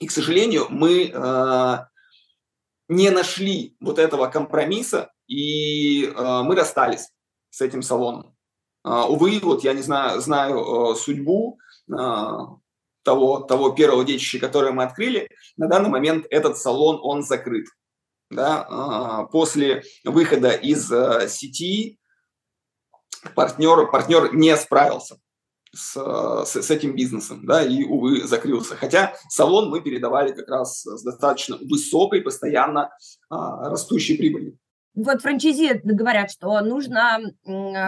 И, 0.00 0.06
к 0.06 0.10
сожалению, 0.10 0.66
мы 0.70 1.10
э, 1.12 1.78
не 2.88 3.10
нашли 3.10 3.76
вот 3.80 3.98
этого 3.98 4.26
компромисса, 4.26 5.12
и 5.26 6.04
э, 6.04 6.42
мы 6.42 6.54
расстались 6.54 7.10
с 7.50 7.60
этим 7.60 7.82
салоном. 7.82 8.36
Э, 8.84 9.04
увы, 9.08 9.40
вот 9.42 9.64
я 9.64 9.72
не 9.72 9.82
знаю, 9.82 10.20
знаю 10.20 10.92
э, 10.92 10.94
судьбу 10.96 11.58
э, 11.90 11.94
того, 13.02 13.40
того 13.40 13.70
первого 13.70 14.04
детища, 14.04 14.38
которое 14.38 14.72
мы 14.72 14.84
открыли. 14.84 15.28
На 15.56 15.68
данный 15.68 15.90
момент 15.90 16.26
этот 16.30 16.58
салон, 16.58 16.98
он 17.02 17.22
закрыт. 17.22 17.66
Да? 18.30 18.66
Э, 19.26 19.30
после 19.30 19.82
выхода 20.04 20.50
из 20.50 20.90
э, 20.92 21.28
сети 21.28 21.98
партнер, 23.34 23.90
партнер 23.90 24.34
не 24.34 24.56
справился 24.56 25.18
с, 25.74 25.94
с, 26.46 26.62
с 26.62 26.70
этим 26.70 26.94
бизнесом, 26.94 27.44
да, 27.46 27.62
и, 27.62 27.84
увы, 27.84 28.26
закрылся. 28.26 28.76
Хотя 28.76 29.14
салон 29.28 29.70
мы 29.70 29.80
передавали 29.80 30.32
как 30.32 30.48
раз 30.48 30.82
с 30.82 31.02
достаточно 31.02 31.56
высокой, 31.56 32.22
постоянно 32.22 32.90
а, 33.28 33.68
растущей 33.68 34.16
прибылью. 34.16 34.58
Вот 34.96 35.22
франчайзи 35.22 35.80
говорят, 35.82 36.30
что 36.30 36.60
нужно, 36.60 37.18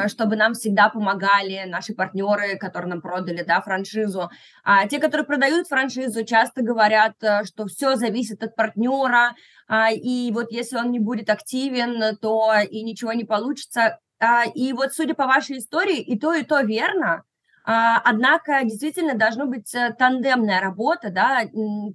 чтобы 0.08 0.34
нам 0.34 0.54
всегда 0.54 0.88
помогали 0.88 1.62
наши 1.68 1.94
партнеры, 1.94 2.58
которые 2.58 2.90
нам 2.90 3.00
продали 3.00 3.44
да, 3.44 3.60
франшизу. 3.60 4.28
А 4.64 4.88
те, 4.88 4.98
которые 4.98 5.24
продают 5.24 5.68
франшизу, 5.68 6.24
часто 6.24 6.62
говорят, 6.62 7.14
э, 7.22 7.44
что 7.44 7.66
все 7.66 7.94
зависит 7.94 8.42
от 8.42 8.56
партнера, 8.56 9.36
а, 9.68 9.92
и 9.92 10.32
вот 10.32 10.50
если 10.50 10.78
он 10.78 10.90
не 10.90 10.98
будет 10.98 11.30
активен, 11.30 12.16
то 12.16 12.52
и 12.68 12.82
ничего 12.82 13.12
не 13.12 13.24
получится. 13.24 14.00
А, 14.18 14.44
и 14.44 14.72
вот, 14.72 14.92
судя 14.92 15.14
по 15.14 15.26
вашей 15.26 15.58
истории, 15.58 16.00
и 16.00 16.18
то, 16.18 16.34
и 16.34 16.42
то 16.42 16.60
верно. 16.60 17.22
А, 17.68 17.98
однако 18.04 18.62
действительно 18.62 19.14
должна 19.14 19.44
быть 19.44 19.74
э, 19.74 19.92
тандемная 19.98 20.60
работа, 20.60 21.10
да, 21.10 21.42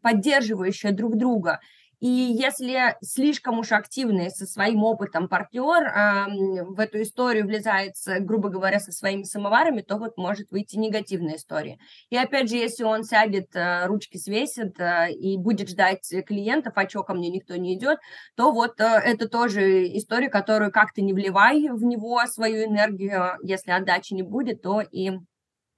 поддерживающая 0.01 0.91
друг 0.91 1.15
друга. 1.15 1.61
И 2.01 2.07
если 2.09 2.97
слишком 3.03 3.59
уж 3.59 3.71
активный 3.71 4.31
со 4.31 4.47
своим 4.47 4.83
опытом 4.83 5.29
партнер 5.29 5.83
э, 5.83 6.63
в 6.65 6.79
эту 6.79 7.03
историю 7.03 7.45
влезает, 7.45 7.93
грубо 8.21 8.49
говоря, 8.49 8.79
со 8.79 8.91
своими 8.91 9.23
самоварами, 9.23 9.81
то 9.81 9.97
вот 9.97 10.17
может 10.17 10.51
выйти 10.51 10.77
негативная 10.77 11.35
история. 11.35 11.77
И 12.09 12.17
опять 12.17 12.49
же, 12.49 12.57
если 12.57 12.83
он 12.83 13.03
сядет, 13.03 13.55
э, 13.55 13.85
ручки 13.85 14.17
свесит 14.17 14.77
э, 14.77 15.13
и 15.13 15.37
будет 15.37 15.69
ждать 15.69 16.11
клиентов, 16.25 16.73
а 16.75 16.89
что 16.89 17.03
ко 17.03 17.13
мне 17.13 17.29
никто 17.29 17.55
не 17.55 17.75
идет, 17.75 17.99
то 18.35 18.51
вот 18.51 18.81
э, 18.81 18.83
это 18.83 19.29
тоже 19.29 19.85
история, 19.95 20.29
которую 20.29 20.71
как-то 20.71 21.01
не 21.01 21.13
вливай 21.13 21.69
в 21.69 21.83
него 21.83 22.19
свою 22.25 22.65
энергию, 22.65 23.37
если 23.43 23.71
отдачи 23.71 24.15
не 24.15 24.23
будет, 24.23 24.63
то 24.63 24.81
и 24.81 25.11
а, 25.11 25.30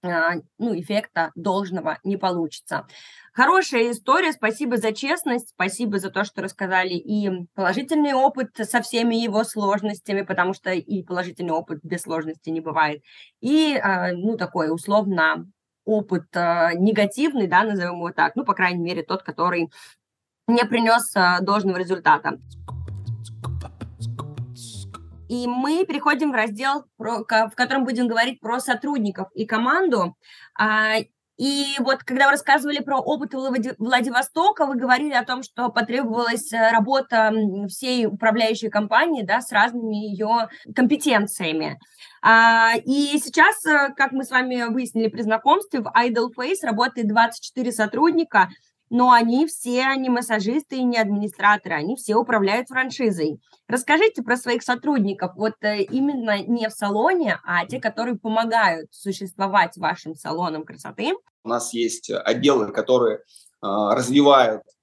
ну, 0.04 0.80
эффекта 0.80 1.32
должного 1.36 1.98
не 2.04 2.18
получится. 2.18 2.86
Хорошая 3.34 3.92
история, 3.92 4.32
спасибо 4.32 4.78
за 4.78 4.92
честность, 4.92 5.50
спасибо 5.50 5.98
за 5.98 6.12
то, 6.12 6.24
что 6.24 6.44
рассказали 6.44 6.94
и 6.94 7.48
положительный 7.56 8.13
опыт 8.13 8.52
со 8.70 8.82
всеми 8.82 9.16
его 9.16 9.44
сложностями, 9.44 10.22
потому 10.22 10.54
что 10.54 10.72
и 10.72 11.02
положительный 11.02 11.54
опыт 11.54 11.80
без 11.82 12.02
сложности 12.02 12.52
не 12.52 12.60
бывает, 12.60 13.02
и, 13.42 13.76
а, 13.76 14.12
ну, 14.13 14.38
такой 14.38 14.72
условно 14.72 15.50
опыт 15.84 16.26
а, 16.36 16.74
негативный, 16.74 17.48
да, 17.48 17.63
назовем 17.63 17.96
его 17.96 18.12
так, 18.12 18.36
ну, 18.36 18.46
по 18.46 18.54
крайней 18.54 18.84
мере, 18.84 19.02
тот, 19.02 19.24
который 19.24 19.72
не 20.48 20.63
принес 20.66 21.13
должного 21.42 21.78
результата. 21.78 22.38
И 25.34 25.48
мы 25.48 25.84
переходим 25.84 26.32
в 26.32 26.36
раздел, 26.36 26.86
в 27.00 27.56
котором 27.56 27.86
будем 27.86 28.08
говорить 28.08 28.39
про 28.39 28.60
сотрудников 28.60 29.30
и 29.34 29.48
команду. 29.48 30.15
А, 30.56 30.98
и 31.38 31.65
вот 31.80 32.04
когда 32.04 32.26
вы 32.26 32.34
рассказывали 32.34 32.84
про 32.84 33.00
опыт 33.00 33.34
Владивостока, 33.34 34.67
вы 34.67 34.76
говорили 34.76 35.13
о 35.13 35.26
том, 35.26 35.41
что 35.41 35.69
потребовалась 35.69 36.54
э, 36.54 36.69
работа 36.69 37.34
всей 37.67 38.06
управляющей 38.06 38.69
компании 38.69 39.24
да, 39.24 39.41
с 39.41 39.52
разными 39.52 39.96
ее 39.96 40.50
компетенциями. 40.76 41.80
А, 42.22 42.74
и 42.86 43.17
сейчас, 43.17 43.65
э, 43.65 43.91
как 43.98 44.12
мы 44.12 44.26
с 44.26 44.30
вами 44.30 44.72
выяснили 44.72 45.08
при 45.08 45.24
знакомстве, 45.24 45.82
в 45.82 45.88
Idle 45.88 46.30
Face 46.38 46.60
работает 46.62 47.08
24 47.08 47.72
сотрудника, 47.72 48.50
но 48.94 49.12
они 49.12 49.48
все 49.48 49.96
не 49.96 50.12
массажисты 50.12 50.78
и 50.78 50.84
не 50.84 51.00
администраторы, 51.00 51.74
они 51.74 51.96
все 51.96 52.16
управляют 52.16 52.68
франшизой. 52.68 53.42
Расскажите 53.68 54.22
про 54.22 54.38
своих 54.38 54.62
сотрудников, 54.62 55.32
вот 55.36 55.56
э, 55.62 55.82
именно 55.82 56.44
не 56.44 56.70
в 56.70 56.74
салоне, 56.74 57.40
а 57.44 57.66
те, 57.66 57.82
которые 57.82 58.20
помогают 58.20 58.94
существовать 58.94 59.78
вашим 59.78 60.14
салонам 60.14 60.64
красоты. 60.64 61.14
У 61.44 61.50
нас 61.50 61.74
есть 61.74 62.12
отделы, 62.12 62.72
которые 62.72 63.22
а, 63.62 63.96
развивают 63.96 64.62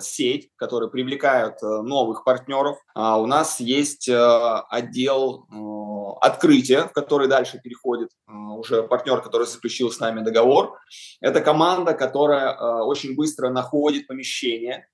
сеть, 0.00 0.50
которые 0.56 0.90
привлекают 0.90 1.62
э, 1.62 1.66
новых 1.82 2.24
партнеров. 2.24 2.78
А 2.94 3.18
у 3.20 3.26
нас 3.26 3.60
есть 3.60 4.08
э, 4.08 4.14
отдел 4.70 5.46
открытия, 6.20 6.88
в 6.88 6.92
который 6.92 7.28
дальше 7.28 7.60
переходит 7.62 8.10
уже 8.26 8.82
партнер, 8.82 9.20
который 9.20 9.46
заключил 9.46 9.90
с 9.90 10.00
нами 10.00 10.22
договор. 10.22 10.78
Это 11.20 11.40
команда, 11.40 11.92
которая 11.92 12.56
очень 12.82 13.14
быстро 13.14 13.50
находит 13.50 14.06
помещение, 14.06 14.86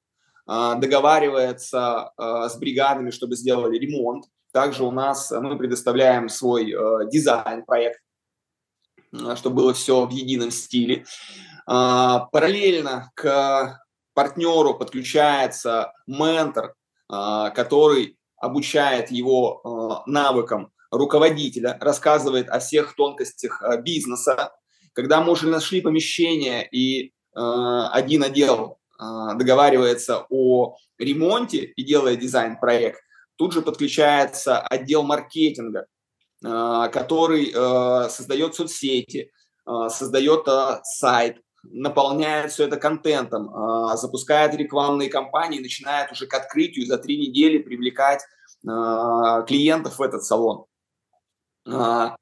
договаривается 0.46 2.12
с 2.18 2.56
бригадами, 2.56 3.10
чтобы 3.10 3.36
сделали 3.36 3.78
ремонт. 3.78 4.24
Также 4.52 4.82
у 4.82 4.90
нас 4.90 5.30
мы 5.30 5.56
предоставляем 5.56 6.28
свой 6.28 6.74
дизайн-проект, 7.10 8.00
чтобы 9.36 9.56
было 9.56 9.72
все 9.74 10.04
в 10.06 10.10
едином 10.10 10.50
стиле. 10.50 11.04
Параллельно 11.66 13.12
к 13.14 13.78
партнеру 14.20 14.74
подключается 14.74 15.94
ментор, 16.06 16.74
а, 17.08 17.48
который 17.48 18.18
обучает 18.36 19.10
его 19.10 19.62
а, 19.64 20.02
навыкам 20.04 20.72
руководителя, 20.90 21.78
рассказывает 21.80 22.50
о 22.50 22.58
всех 22.58 22.94
тонкостях 22.96 23.62
а, 23.62 23.78
бизнеса. 23.78 24.52
Когда 24.92 25.22
мы 25.22 25.32
уже 25.32 25.48
нашли 25.48 25.80
помещение 25.80 26.68
и 26.68 27.12
один 27.32 28.24
отдел 28.24 28.78
договаривается 28.98 30.26
о 30.28 30.74
ремонте 30.98 31.58
и 31.58 31.84
делает 31.84 32.18
дизайн-проект, 32.18 33.00
тут 33.36 33.52
же 33.52 33.62
подключается 33.62 34.58
отдел 34.58 35.04
маркетинга, 35.04 35.86
который 36.42 37.52
создает 38.10 38.56
соцсети, 38.56 39.30
создает 39.64 40.44
сайт, 40.82 41.36
наполняет 41.62 42.52
все 42.52 42.64
это 42.66 42.76
контентом, 42.76 43.54
а, 43.54 43.96
запускает 43.96 44.54
рекламные 44.54 45.08
кампании, 45.08 45.60
начинает 45.60 46.10
уже 46.12 46.26
к 46.26 46.34
открытию 46.34 46.86
за 46.86 46.98
три 46.98 47.18
недели 47.18 47.58
привлекать 47.58 48.22
а, 48.66 49.42
клиентов 49.42 49.98
в 49.98 50.02
этот 50.02 50.24
салон. 50.24 50.66
А, 51.66 52.16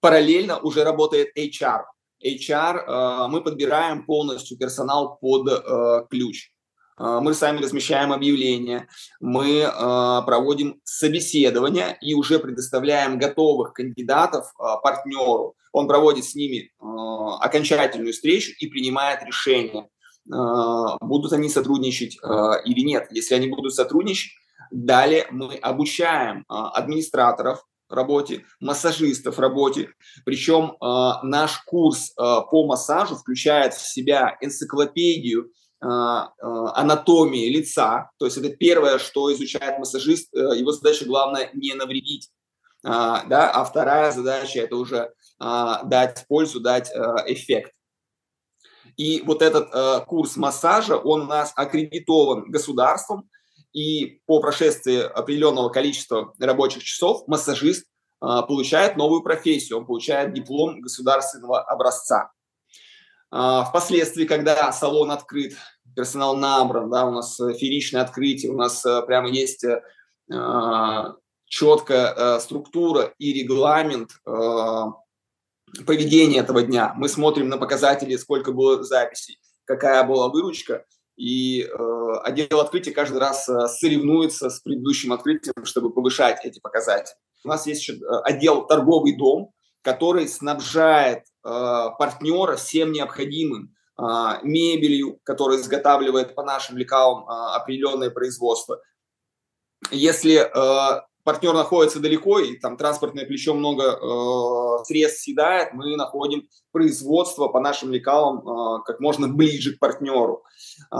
параллельно 0.00 0.58
уже 0.58 0.84
работает 0.84 1.36
HR. 1.36 1.84
HR 2.24 3.28
мы 3.28 3.42
подбираем 3.42 4.06
полностью 4.06 4.56
персонал 4.56 5.18
под 5.18 6.08
ключ. 6.08 6.50
Мы 6.98 7.34
сами 7.34 7.60
размещаем 7.60 8.12
объявления, 8.12 8.88
мы 9.20 9.70
проводим 10.24 10.80
собеседования 10.84 11.98
и 12.00 12.14
уже 12.14 12.38
предоставляем 12.38 13.18
готовых 13.18 13.74
кандидатов 13.74 14.52
партнеру 14.82 15.54
он 15.72 15.88
проводит 15.88 16.24
с 16.24 16.34
ними 16.34 16.72
окончательную 16.80 18.14
встречу 18.14 18.52
и 18.58 18.66
принимает 18.66 19.22
решение, 19.24 19.90
будут 20.24 21.34
они 21.34 21.50
сотрудничать 21.50 22.16
или 22.64 22.80
нет. 22.80 23.08
Если 23.10 23.34
они 23.34 23.48
будут 23.48 23.74
сотрудничать, 23.74 24.32
далее 24.70 25.26
мы 25.30 25.56
обучаем 25.56 26.44
администраторов 26.48 27.62
работе, 27.90 28.46
массажистов 28.58 29.38
работе. 29.38 29.90
Причем 30.24 30.76
наш 31.28 31.58
курс 31.66 32.14
по 32.16 32.66
массажу 32.66 33.16
включает 33.16 33.74
в 33.74 33.86
себя 33.86 34.38
энциклопедию 34.40 35.50
анатомии 35.80 37.48
лица. 37.48 38.10
То 38.18 38.24
есть 38.24 38.38
это 38.38 38.48
первое, 38.50 38.98
что 38.98 39.32
изучает 39.32 39.78
массажист. 39.78 40.34
Э, 40.34 40.56
его 40.56 40.72
задача 40.72 41.04
главное 41.04 41.50
не 41.54 41.74
навредить. 41.74 42.30
Да, 42.82 43.50
а 43.52 43.64
вторая 43.64 44.12
задача 44.12 44.60
это 44.60 44.76
уже 44.76 45.10
дать 45.40 46.24
пользу, 46.28 46.60
дать 46.60 46.88
эффект. 47.26 47.72
И 48.96 49.22
вот 49.22 49.42
этот 49.42 49.68
э, 49.72 50.04
курс 50.06 50.36
массажа, 50.36 50.96
он 50.96 51.22
у 51.22 51.26
нас 51.26 51.52
аккредитован 51.54 52.50
государством, 52.50 53.28
и 53.72 54.22
по 54.26 54.40
прошествии 54.40 55.00
определенного 55.00 55.68
количества 55.68 56.32
рабочих 56.38 56.82
часов 56.82 57.28
массажист 57.28 57.84
э, 57.84 57.86
получает 58.48 58.96
новую 58.96 59.22
профессию, 59.22 59.78
он 59.78 59.86
получает 59.86 60.32
диплом 60.32 60.80
государственного 60.80 61.60
образца. 61.62 62.32
Э, 63.32 63.62
впоследствии, 63.68 64.24
когда 64.24 64.72
салон 64.72 65.10
открыт, 65.10 65.56
персонал 65.94 66.36
набран, 66.36 66.90
да, 66.90 67.06
у 67.06 67.10
нас 67.10 67.36
фееричное 67.36 68.02
открытие, 68.02 68.52
у 68.52 68.56
нас 68.56 68.84
э, 68.84 69.02
прямо 69.06 69.28
есть 69.28 69.64
э, 69.64 69.80
четкая 71.46 72.14
э, 72.14 72.40
структура 72.40 73.14
и 73.18 73.32
регламент 73.32 74.10
э, 74.26 74.84
поведения 75.86 76.40
этого 76.40 76.62
дня. 76.62 76.92
Мы 76.96 77.08
смотрим 77.08 77.48
на 77.48 77.58
показатели, 77.58 78.16
сколько 78.16 78.52
было 78.52 78.82
записей, 78.82 79.38
какая 79.64 80.04
была 80.04 80.28
выручка, 80.28 80.84
и 81.16 81.62
э, 81.62 82.12
отдел 82.24 82.60
открытия 82.60 82.92
каждый 82.92 83.18
раз 83.18 83.48
э, 83.48 83.66
соревнуется 83.68 84.50
с 84.50 84.60
предыдущим 84.60 85.12
открытием, 85.12 85.64
чтобы 85.64 85.90
повышать 85.90 86.44
эти 86.44 86.60
показатели. 86.60 87.16
У 87.42 87.48
нас 87.48 87.66
есть 87.66 87.80
еще 87.80 87.94
э, 87.94 88.20
отдел 88.24 88.66
торговый 88.66 89.16
дом, 89.16 89.52
который 89.86 90.26
снабжает 90.26 91.20
э, 91.44 91.48
партнера 91.96 92.56
всем 92.56 92.90
необходимым 92.90 93.72
э, 93.96 94.02
мебелью, 94.42 95.20
которая 95.22 95.58
изготавливает 95.58 96.34
по 96.34 96.42
нашим 96.42 96.76
лекалам 96.76 97.22
э, 97.22 97.54
определенное 97.54 98.10
производство. 98.10 98.82
Если 99.92 100.34
партнер 101.26 101.54
находится 101.54 101.98
далеко, 101.98 102.38
и 102.38 102.56
там 102.56 102.76
транспортное 102.76 103.26
плечо 103.26 103.52
много 103.52 103.82
э, 103.82 104.84
средств 104.84 105.24
съедает, 105.24 105.72
мы 105.72 105.96
находим 105.96 106.44
производство 106.70 107.48
по 107.48 107.58
нашим 107.58 107.90
лекалам 107.90 108.38
э, 108.38 108.82
как 108.84 109.00
можно 109.00 109.26
ближе 109.26 109.74
к 109.74 109.80
партнеру. 109.80 110.44
Э, 110.92 110.96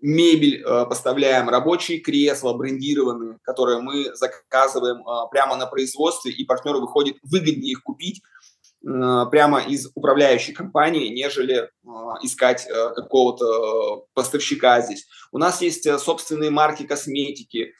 мебель 0.00 0.62
э, 0.62 0.86
поставляем, 0.86 1.50
рабочие 1.50 1.98
кресла 1.98 2.54
брендированные, 2.54 3.36
которые 3.42 3.82
мы 3.82 4.14
заказываем 4.14 5.06
э, 5.06 5.28
прямо 5.30 5.54
на 5.56 5.66
производстве, 5.66 6.32
и 6.32 6.46
партнеру 6.46 6.80
выходит 6.80 7.18
выгоднее 7.22 7.72
их 7.72 7.82
купить 7.82 8.22
э, 8.86 9.24
прямо 9.30 9.60
из 9.60 9.90
управляющей 9.94 10.54
компании, 10.54 11.10
нежели 11.10 11.56
э, 11.56 11.68
искать 12.22 12.66
э, 12.66 12.94
какого-то 12.94 14.06
поставщика 14.14 14.80
здесь. 14.80 15.06
У 15.30 15.36
нас 15.36 15.60
есть 15.60 15.86
собственные 16.00 16.48
марки 16.48 16.84
косметики, 16.84 17.74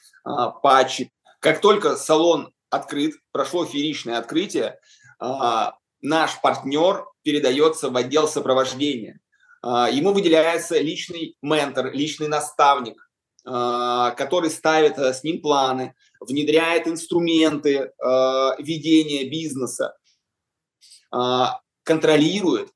патчи, 0.61 1.09
как 1.39 1.61
только 1.61 1.95
салон 1.95 2.53
открыт, 2.69 3.15
прошло 3.31 3.65
фееричное 3.65 4.17
открытие, 4.17 4.79
а, 5.19 5.73
наш 6.01 6.39
партнер 6.41 7.05
передается 7.23 7.89
в 7.89 7.97
отдел 7.97 8.27
сопровождения. 8.27 9.19
А, 9.61 9.89
ему 9.89 10.13
выделяется 10.13 10.79
личный 10.79 11.35
ментор, 11.41 11.91
личный 11.91 12.27
наставник, 12.27 13.09
а, 13.45 14.11
который 14.11 14.49
ставит 14.49 14.97
э, 14.97 15.13
с 15.13 15.23
ним 15.23 15.41
планы, 15.41 15.95
внедряет 16.19 16.87
инструменты 16.87 17.93
ведения 18.59 19.29
бизнеса, 19.29 19.95
контролирует 21.83 22.69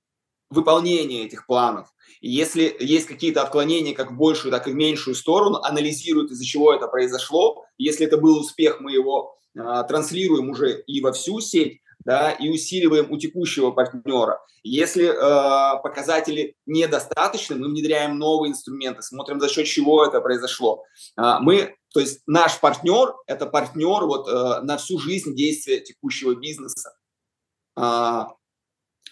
выполнение 0.53 1.25
этих 1.25 1.45
планов. 1.45 1.87
И 2.21 2.29
если 2.29 2.75
есть 2.79 3.07
какие-то 3.07 3.41
отклонения 3.41 3.93
как 3.93 4.11
в 4.11 4.15
большую, 4.15 4.51
так 4.51 4.67
и 4.67 4.71
в 4.71 4.75
меньшую 4.75 5.15
сторону, 5.15 5.57
анализируют, 5.57 6.31
из-за 6.31 6.45
чего 6.45 6.73
это 6.73 6.87
произошло. 6.87 7.65
Если 7.77 8.05
это 8.05 8.17
был 8.17 8.39
успех, 8.39 8.79
мы 8.79 8.93
его 8.93 9.35
э, 9.55 9.59
транслируем 9.87 10.49
уже 10.49 10.81
и 10.83 11.01
во 11.01 11.11
всю 11.11 11.41
сеть, 11.41 11.81
да, 12.05 12.31
и 12.31 12.49
усиливаем 12.49 13.11
у 13.11 13.17
текущего 13.17 13.71
партнера. 13.71 14.39
Если 14.63 15.05
э, 15.05 15.81
показатели 15.81 16.55
недостаточны, 16.65 17.57
мы 17.57 17.67
внедряем 17.67 18.17
новые 18.17 18.51
инструменты, 18.51 19.01
смотрим, 19.01 19.41
за 19.41 19.49
счет 19.49 19.65
чего 19.65 20.05
это 20.05 20.21
произошло. 20.21 20.85
Э, 21.17 21.39
мы, 21.41 21.75
то 21.93 21.99
есть 21.99 22.21
наш 22.25 22.59
партнер– 22.59 23.15
это 23.27 23.45
партнер 23.45 24.05
вот, 24.05 24.27
э, 24.29 24.61
на 24.61 24.77
всю 24.77 24.99
жизнь 24.99 25.35
действия 25.35 25.81
текущего 25.81 26.35
бизнеса. 26.35 26.95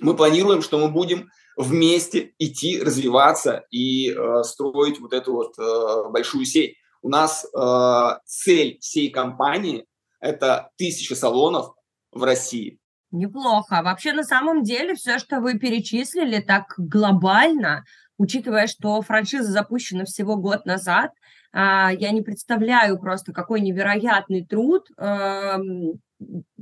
Мы 0.01 0.15
планируем, 0.15 0.61
что 0.61 0.77
мы 0.77 0.89
будем 0.89 1.29
вместе 1.55 2.33
идти, 2.39 2.81
развиваться 2.81 3.65
и 3.71 4.11
э, 4.11 4.43
строить 4.43 4.99
вот 4.99 5.13
эту 5.13 5.33
вот 5.33 5.57
э, 5.57 6.09
большую 6.09 6.45
сеть. 6.45 6.75
У 7.01 7.09
нас 7.09 7.45
э, 7.45 8.19
цель 8.25 8.77
всей 8.79 9.09
компании– 9.09 9.85
это 10.19 10.71
тысяча 10.77 11.15
салонов 11.15 11.73
в 12.11 12.23
России. 12.23 12.79
Неплохо. 13.11 13.81
Вообще, 13.83 14.13
на 14.13 14.23
самом 14.23 14.63
деле, 14.63 14.95
все, 14.95 15.19
что 15.19 15.41
вы 15.41 15.59
перечислили 15.59 16.39
так 16.39 16.73
глобально, 16.77 17.83
учитывая, 18.17 18.67
что 18.67 19.01
франшиза 19.01 19.51
запущена 19.51 20.05
всего 20.05 20.37
год 20.37 20.65
назад, 20.65 21.11
а, 21.53 21.91
я 21.91 22.11
не 22.11 22.21
представляю 22.21 22.97
просто, 22.97 23.33
какой 23.33 23.59
невероятный 23.59 24.45
труд 24.45 24.87
эм, 24.97 25.99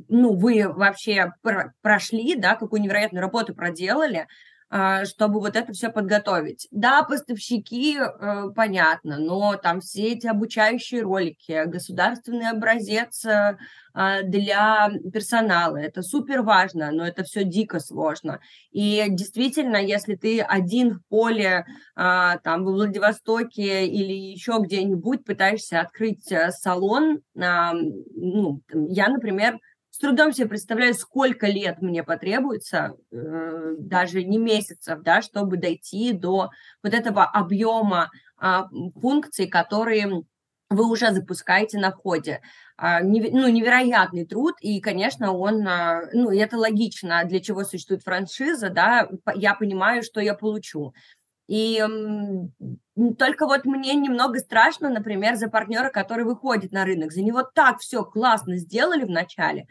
ну, 0.09 0.35
вы 0.35 0.67
вообще 0.67 1.33
прошли, 1.81 2.35
да, 2.35 2.55
какую 2.55 2.81
невероятную 2.81 3.21
работу 3.21 3.55
проделали, 3.55 4.27
а, 4.71 5.05
чтобы 5.05 5.39
вот 5.39 5.55
это 5.55 5.73
все 5.73 5.89
подготовить. 5.89 6.67
Да, 6.69 7.01
поставщики, 7.01 7.97
э, 7.97 8.49
понятно, 8.55 9.17
но 9.17 9.55
там 9.55 9.81
все 9.81 10.13
эти 10.13 10.27
обучающие 10.27 11.01
ролики, 11.01 11.63
государственный 11.65 12.51
образец 12.51 13.25
э, 13.25 13.57
а, 13.95 14.21
для 14.21 14.91
персонала, 15.11 15.77
это 15.77 16.03
супер 16.03 16.43
важно, 16.43 16.91
но 16.91 17.03
это 17.03 17.23
все 17.23 17.43
дико 17.43 17.79
сложно. 17.79 18.41
И 18.71 19.03
действительно, 19.09 19.77
если 19.77 20.13
ты 20.13 20.39
один 20.39 20.99
в 20.99 21.01
поле, 21.09 21.65
а, 21.95 22.37
там, 22.37 22.63
в 22.63 22.71
Владивостоке 22.71 23.87
или 23.87 24.13
еще 24.13 24.59
где-нибудь 24.61 25.25
пытаешься 25.25 25.81
открыть 25.81 26.31
э, 26.31 26.51
салон, 26.51 27.21
ну, 27.33 28.61
я, 28.71 29.07
например, 29.07 29.59
с 29.99 30.01
трудом 30.01 30.31
себе 30.31 30.47
представляю, 30.47 30.93
сколько 30.93 31.45
лет 31.47 31.81
мне 31.81 32.03
потребуется, 32.03 32.95
э, 33.11 33.75
даже 33.79 34.23
не 34.23 34.37
месяцев, 34.37 35.01
да, 35.01 35.21
чтобы 35.21 35.57
дойти 35.57 36.13
до 36.13 36.51
вот 36.81 36.93
этого 36.93 37.25
объема 37.25 38.09
э, 38.41 38.61
функций, 39.01 39.47
которые 39.47 40.23
вы 40.69 40.89
уже 40.89 41.11
запускаете 41.11 41.79
на 41.79 41.91
входе. 41.91 42.39
Э, 42.81 43.03
не, 43.03 43.29
ну, 43.29 43.49
невероятный 43.49 44.25
труд, 44.25 44.55
и, 44.61 44.79
конечно, 44.79 45.33
он, 45.33 45.67
э, 45.67 46.09
ну, 46.13 46.31
это 46.31 46.57
логично, 46.57 47.25
для 47.25 47.41
чего 47.41 47.65
существует 47.65 48.01
франшиза, 48.01 48.69
да, 48.69 49.09
я 49.35 49.53
понимаю, 49.53 50.01
что 50.03 50.21
я 50.21 50.33
получу. 50.33 50.93
И 51.49 51.83
только 53.17 53.47
вот 53.47 53.65
мне 53.65 53.95
немного 53.95 54.37
страшно, 54.37 54.89
например, 54.89 55.35
за 55.35 55.49
партнера, 55.49 55.89
который 55.89 56.23
выходит 56.23 56.71
на 56.71 56.85
рынок. 56.85 57.11
За 57.11 57.23
него 57.23 57.41
так 57.41 57.79
все 57.79 58.03
классно 58.03 58.57
сделали 58.57 59.03
в 59.03 59.09
начале, 59.09 59.65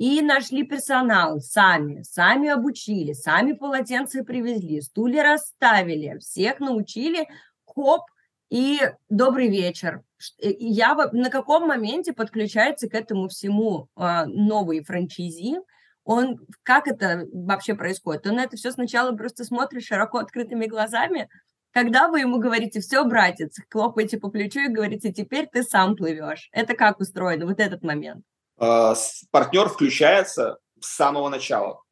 и 0.00 0.22
нашли 0.22 0.62
персонал 0.62 1.40
сами, 1.40 2.00
сами 2.00 2.48
обучили, 2.48 3.12
сами 3.12 3.52
полотенца 3.52 4.24
привезли, 4.24 4.80
стулья 4.80 5.22
расставили, 5.22 6.16
всех 6.20 6.58
научили, 6.58 7.28
хоп, 7.66 8.04
и 8.48 8.80
добрый 9.10 9.48
вечер. 9.48 10.02
Я 10.38 10.94
на 10.94 11.28
каком 11.28 11.68
моменте 11.68 12.14
подключается 12.14 12.88
к 12.88 12.94
этому 12.94 13.28
всему 13.28 13.88
а, 13.94 14.24
новый 14.24 14.82
франчайзи, 14.82 15.58
он, 16.04 16.46
как 16.62 16.88
это 16.88 17.26
вообще 17.34 17.74
происходит? 17.74 18.26
Он 18.26 18.38
это 18.38 18.56
все 18.56 18.72
сначала 18.72 19.14
просто 19.14 19.44
смотрит 19.44 19.84
широко 19.84 20.16
открытыми 20.16 20.64
глазами, 20.64 21.28
когда 21.72 22.08
вы 22.08 22.20
ему 22.20 22.38
говорите, 22.38 22.80
все, 22.80 23.04
братец, 23.04 23.58
хлопаете 23.68 24.18
по 24.18 24.30
плечу 24.30 24.60
и 24.60 24.72
говорите, 24.72 25.12
теперь 25.12 25.46
ты 25.46 25.62
сам 25.62 25.94
плывешь. 25.94 26.48
Это 26.52 26.72
как 26.72 27.00
устроено, 27.00 27.44
вот 27.44 27.60
этот 27.60 27.82
момент? 27.82 28.24
А, 28.60 28.94
партнер 29.30 29.68
включается 29.68 30.58
с 30.80 30.94
самого 30.94 31.30
начала. 31.30 31.82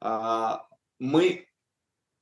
А, 0.00 0.64
мы 0.98 1.46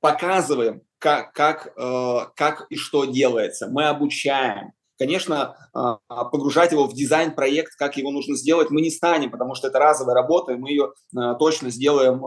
показываем, 0.00 0.82
как, 0.98 1.32
как, 1.32 1.72
э, 1.76 2.18
как 2.36 2.66
и 2.70 2.76
что 2.76 3.04
делается. 3.04 3.68
Мы 3.68 3.86
обучаем. 3.86 4.72
Конечно, 4.98 5.56
а, 5.74 5.98
погружать 6.24 6.72
его 6.72 6.86
в 6.86 6.94
дизайн-проект, 6.94 7.76
как 7.76 7.96
его 7.96 8.10
нужно 8.10 8.36
сделать, 8.36 8.70
мы 8.70 8.80
не 8.80 8.90
станем, 8.90 9.30
потому 9.30 9.54
что 9.54 9.68
это 9.68 9.78
разовая 9.78 10.14
работа, 10.14 10.52
и 10.52 10.56
мы 10.56 10.70
ее 10.70 10.92
э, 11.16 11.34
точно 11.38 11.70
сделаем 11.70 12.22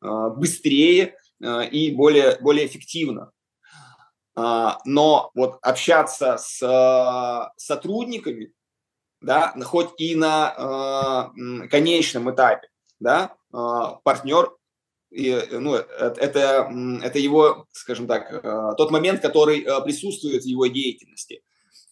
быстрее 0.00 1.16
э, 1.40 1.68
и 1.68 1.94
более, 1.94 2.38
более 2.40 2.66
эффективно. 2.66 3.30
Но 4.36 5.30
вот 5.36 5.58
общаться 5.62 6.36
с 6.38 7.52
сотрудниками, 7.56 8.52
да, 9.24 9.54
хоть 9.64 9.90
и 9.98 10.14
на 10.14 11.32
э, 11.34 11.68
конечном 11.68 12.30
этапе, 12.30 12.68
да, 13.00 13.34
э, 13.52 13.56
партнер, 14.02 14.54
и, 15.10 15.40
ну, 15.52 15.74
это, 15.74 16.70
это 17.02 17.18
его, 17.18 17.66
скажем 17.72 18.06
так, 18.06 18.32
э, 18.32 18.72
тот 18.76 18.90
момент, 18.90 19.20
который 19.20 19.62
э, 19.62 19.80
присутствует 19.82 20.42
в 20.42 20.46
его 20.46 20.66
деятельности. 20.66 21.42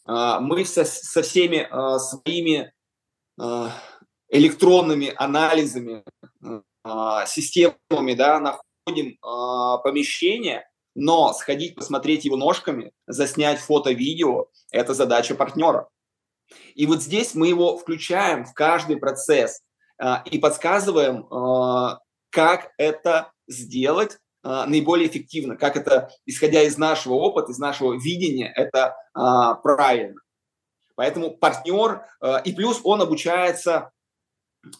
Э, 0.07 0.39
мы 0.41 0.65
со, 0.65 0.85
со 0.85 1.23
всеми 1.23 1.69
э, 1.71 1.99
своими 1.99 2.73
э, 3.41 3.69
электронными 4.29 5.13
анализами, 5.17 6.05
э, 6.43 6.61
системами, 7.27 8.15
да, 8.15 8.41
находим 8.41 9.13
э, 9.13 9.83
помещение, 9.85 10.69
Но 10.95 11.33
сходить 11.33 11.75
посмотреть 11.75 12.27
его 12.27 12.37
ножками, 12.37 12.93
заснять 13.07 13.61
фото-видео– 13.61 14.49
это 14.71 14.95
задача 14.95 15.35
партнера. 15.35 15.89
И 16.75 16.87
вот 16.87 17.03
здесь 17.03 17.35
мы 17.35 17.49
его 17.49 17.77
включаем 17.77 18.45
в 18.45 18.55
каждый 18.55 18.97
процесс 18.97 19.61
а, 19.99 20.23
и 20.25 20.39
подсказываем, 20.39 21.27
а, 21.31 22.01
как 22.31 22.73
это 22.79 23.33
сделать 23.47 24.19
а, 24.43 24.67
наиболее 24.67 25.09
эффективно, 25.09 25.57
как 25.57 25.77
это, 25.77 26.11
исходя 26.27 26.63
из 26.63 26.79
нашего 26.79 27.15
опыта, 27.15 27.53
из 27.53 27.59
нашего 27.59 27.95
видения, 27.95 28.53
это 28.55 28.97
правильно. 29.15 30.21
Поэтому 30.95 31.31
партнер, 31.31 32.07
и 32.45 32.53
плюс 32.53 32.81
он 32.85 33.03
обучается, 33.03 33.91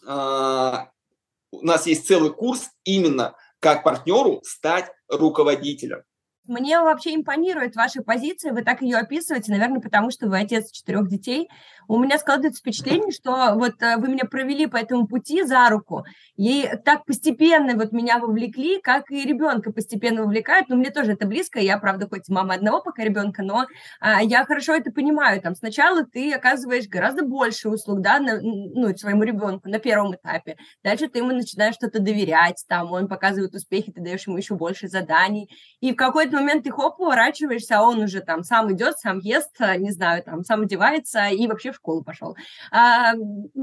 у 0.05 1.65
нас 1.65 1.87
есть 1.87 2.07
целый 2.07 2.31
курс 2.31 2.69
именно 2.83 3.35
как 3.59 3.83
партнеру 3.83 4.41
стать 4.43 4.91
руководителем. 5.07 6.03
Мне 6.45 6.77
вообще 6.81 7.15
импонирует 7.15 7.75
ваша 7.77 8.01
позиция, 8.01 8.51
вы 8.51 8.63
так 8.63 8.81
ее 8.81 8.97
описываете, 8.97 9.51
наверное, 9.51 9.79
потому 9.79 10.11
что 10.11 10.27
вы 10.27 10.39
отец 10.39 10.71
четырех 10.71 11.07
детей. 11.07 11.47
У 11.87 11.97
меня 11.97 12.17
складывается 12.17 12.59
впечатление, 12.59 13.11
что 13.11 13.53
вот 13.55 13.81
э, 13.81 13.95
вы 13.97 14.09
меня 14.09 14.25
провели 14.25 14.67
по 14.67 14.75
этому 14.75 15.07
пути 15.07 15.43
за 15.43 15.69
руку, 15.69 16.03
и 16.35 16.69
так 16.83 17.05
постепенно 17.05 17.75
вот 17.75 17.93
меня 17.93 18.19
вовлекли, 18.19 18.81
как 18.81 19.09
и 19.09 19.23
ребенка 19.23 19.71
постепенно 19.71 20.23
вовлекают. 20.23 20.67
Но 20.67 20.75
мне 20.75 20.91
тоже 20.91 21.13
это 21.13 21.27
близко, 21.27 21.59
я, 21.59 21.77
правда, 21.77 22.07
хоть 22.09 22.27
мама 22.27 22.55
одного 22.55 22.81
пока 22.81 23.03
ребенка, 23.03 23.41
но 23.41 23.65
а, 24.01 24.21
я 24.21 24.43
хорошо 24.45 24.73
это 24.73 24.91
понимаю. 24.91 25.41
Там 25.41 25.55
сначала 25.55 26.05
ты 26.05 26.33
оказываешь 26.33 26.87
гораздо 26.89 27.23
больше 27.23 27.69
услуг, 27.69 28.01
да, 28.01 28.19
на, 28.19 28.41
ну, 28.41 28.95
своему 28.97 29.23
ребенку 29.23 29.69
на 29.69 29.79
первом 29.79 30.15
этапе. 30.15 30.57
Дальше 30.83 31.07
ты 31.07 31.19
ему 31.19 31.31
начинаешь 31.31 31.75
что-то 31.75 31.99
доверять, 31.99 32.63
там, 32.67 32.91
он 32.91 33.07
показывает 33.07 33.53
успехи, 33.55 33.91
ты 33.91 34.01
даешь 34.01 34.27
ему 34.27 34.37
еще 34.37 34.55
больше 34.55 34.89
заданий. 34.89 35.49
И 35.79 35.93
в 35.93 35.95
какой-то 35.95 36.32
какой-то 36.33 36.37
момент 36.41 36.63
ты 36.63 36.71
хоп, 36.71 36.97
поворачиваешься, 36.97 37.79
а 37.79 37.83
он 37.83 38.01
уже 38.01 38.21
там 38.21 38.43
сам 38.43 38.71
идет, 38.73 38.99
сам 38.99 39.19
ест, 39.19 39.55
а, 39.59 39.77
не 39.77 39.91
знаю, 39.91 40.23
там 40.23 40.43
сам 40.43 40.61
одевается 40.61 41.27
и 41.27 41.47
вообще 41.47 41.71
в 41.71 41.75
школу 41.75 42.03
пошел. 42.03 42.35
А, 42.71 43.13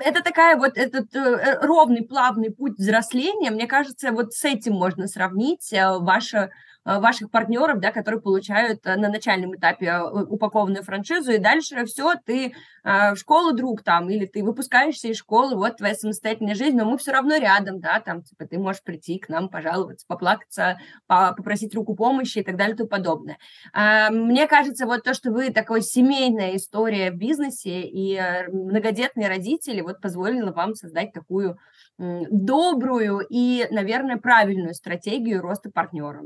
это 0.00 0.22
такая 0.22 0.56
вот 0.56 0.76
этот 0.76 1.14
э, 1.14 1.58
ровный, 1.62 2.02
плавный 2.02 2.50
путь 2.50 2.78
взросления. 2.78 3.50
Мне 3.50 3.66
кажется, 3.66 4.12
вот 4.12 4.32
с 4.32 4.44
этим 4.44 4.74
можно 4.74 5.06
сравнить 5.06 5.72
э, 5.72 5.98
ваше 5.98 6.38
Э, 6.38 6.48
ваших 6.84 7.30
партнеров, 7.30 7.80
да, 7.80 7.92
которые 7.92 8.20
получают 8.20 8.86
э, 8.86 8.96
на 8.96 9.08
начальном 9.08 9.54
этапе 9.54 9.86
э, 9.86 10.02
упакованную 10.02 10.82
франшизу, 10.82 11.32
и 11.32 11.38
дальше 11.38 11.84
все, 11.84 12.14
ты 12.24 12.54
в 12.82 13.16
школу 13.16 13.52
друг 13.52 13.82
там, 13.82 14.08
или 14.08 14.24
ты 14.24 14.42
выпускаешься 14.42 15.08
из 15.08 15.18
школы, 15.18 15.54
вот 15.54 15.76
твоя 15.76 15.94
самостоятельная 15.94 16.54
жизнь, 16.54 16.78
но 16.78 16.86
мы 16.86 16.96
все 16.96 17.12
равно 17.12 17.36
рядом, 17.36 17.78
да, 17.78 18.00
там, 18.00 18.22
типа, 18.22 18.46
ты 18.46 18.58
можешь 18.58 18.82
прийти 18.82 19.18
к 19.18 19.28
нам, 19.28 19.50
пожаловаться, 19.50 20.06
поплакаться, 20.08 20.78
попросить 21.06 21.74
руку 21.74 21.94
помощи 21.94 22.38
и 22.38 22.42
так 22.42 22.56
далее 22.56 22.74
и 22.74 22.78
тому 22.78 22.88
подобное. 22.88 23.36
А, 23.74 24.08
мне 24.08 24.46
кажется, 24.46 24.86
вот 24.86 25.02
то, 25.02 25.12
что 25.12 25.30
вы 25.30 25.50
такой 25.50 25.82
семейная 25.82 26.56
история 26.56 27.10
в 27.10 27.16
бизнесе 27.16 27.82
и 27.82 28.18
многодетные 28.50 29.28
родители, 29.28 29.82
вот 29.82 30.00
позволило 30.00 30.50
вам 30.50 30.74
создать 30.74 31.12
такую 31.12 31.58
добрую 32.00 33.20
и, 33.28 33.66
наверное, 33.70 34.16
правильную 34.16 34.74
стратегию 34.74 35.42
роста 35.42 35.70
партнеров. 35.70 36.24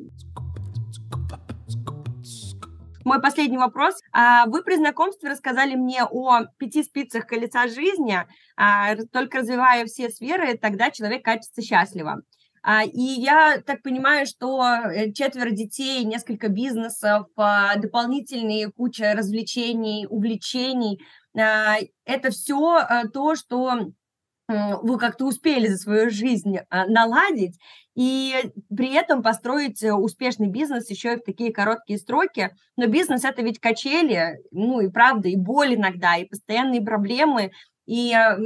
Мой 3.05 3.21
последний 3.21 3.59
вопрос. 3.59 3.97
А, 4.13 4.47
вы 4.47 4.63
при 4.63 4.77
знакомстве 4.77 5.29
рассказали 5.29 5.75
мне 5.75 6.05
о 6.05 6.45
пяти 6.59 6.83
спицах 6.83 7.27
колеса 7.27 7.69
жизни. 7.69 8.17
А, 8.57 8.97
только 9.13 9.39
развивая 9.39 9.85
все 9.85 10.09
сферы, 10.09 10.57
тогда 10.57 10.91
человек 10.91 11.23
катится 11.23 11.61
счастливо. 11.61 12.23
А, 12.63 12.83
и 12.85 13.03
я 13.03 13.61
так 13.67 13.83
понимаю, 13.83 14.25
что 14.25 14.65
э, 14.65 15.13
четверо 15.13 15.51
детей, 15.51 16.03
несколько 16.05 16.49
бизнесов, 16.49 17.27
дополнительные 17.37 18.71
куча 18.73 19.13
развлечений, 19.15 20.07
увлечений– 20.09 20.99
это 21.35 22.31
все 22.31 22.81
то, 23.13 23.35
что 23.35 23.89
вы 24.49 24.99
как-то 24.99 25.25
успели 25.27 25.69
за 25.69 25.79
свою 25.79 26.11
жизнь 26.11 26.59
а, 26.69 26.87
наладить, 26.87 27.59
и 27.95 28.35
при 28.75 28.93
этом 28.93 29.23
построить 29.23 29.83
э, 29.83 29.93
успешный 29.93 30.49
бизнес 30.49 30.91
еще 30.91 31.15
и 31.15 31.17
в 31.17 31.23
такие 31.25 31.53
короткие 31.53 31.99
сроки. 31.99 32.51
Но 32.77 32.87
бизнес– 32.87 33.25
это 33.25 33.43
ведь 33.43 33.61
качели, 33.61 34.41
ну 34.51 34.81
и 34.81 34.91
правда, 34.91 35.29
и 35.29 35.37
боль 35.37 35.75
иногда, 35.75 36.17
и 36.17 36.27
постоянные 36.27 36.83
проблемы. 36.83 37.53
И 37.87 38.13
э, 38.13 38.37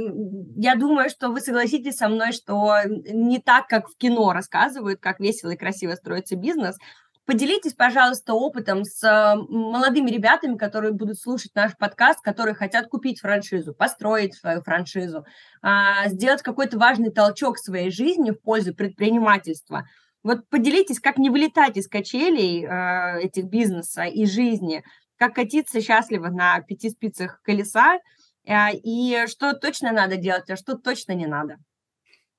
я 0.55 0.75
думаю, 0.75 1.09
что 1.09 1.29
вы 1.29 1.41
согласитесь 1.41 1.97
со 1.97 2.07
мной, 2.07 2.31
что 2.31 2.75
не 2.85 3.39
так, 3.39 3.67
как 3.67 3.89
в 3.89 3.97
кино 3.97 4.31
рассказывают, 4.31 4.99
как 5.01 5.19
весело 5.19 5.51
и 5.51 5.57
красиво 5.57 5.95
строится 5.95 6.35
бизнес– 6.35 6.77
Поделитесь, 7.29 7.73
пожалуйста, 7.73 8.33
опытом 8.33 8.83
с 8.83 9.03
э, 9.03 9.35
молодыми 9.35 10.09
ребятами, 10.09 10.57
которые 10.57 10.93
будут 10.93 11.19
слушать 11.19 11.51
наш 11.53 11.77
подкаст, 11.77 12.21
которые 12.23 12.55
хотят 12.55 12.87
купить 12.87 13.19
франшизу, 13.19 13.75
построить 13.75 14.33
свою 14.33 14.63
франшизу, 14.63 15.25
а, 15.61 16.09
сделать 16.09 16.41
какой-то 16.41 16.79
важный 16.79 17.11
толчок 17.11 17.59
своей 17.59 17.91
жизни 17.91 18.31
в 18.31 18.41
пользу 18.41 18.73
предпринимательства. 18.73 19.87
Вот 20.23 20.49
поделитесь, 20.49 20.99
как 20.99 21.19
не 21.19 21.29
вылетать 21.29 21.77
из 21.77 21.87
качелей 21.87 22.65
э, 22.65 23.21
этих 23.21 23.45
бизнеса 23.45 24.05
и 24.05 24.25
жизни, 24.25 24.83
как 25.15 25.35
катиться 25.35 25.81
счастливо 25.81 26.29
на 26.29 26.59
пяти 26.61 26.89
спицах 26.89 27.43
колеса, 27.43 27.99
э, 28.47 28.71
и 28.73 29.25
что 29.27 29.53
точно 29.53 29.91
надо 29.91 30.15
делать, 30.15 30.49
а 30.49 30.55
что 30.55 30.75
точно 30.75 31.11
не 31.11 31.27
надо. 31.27 31.57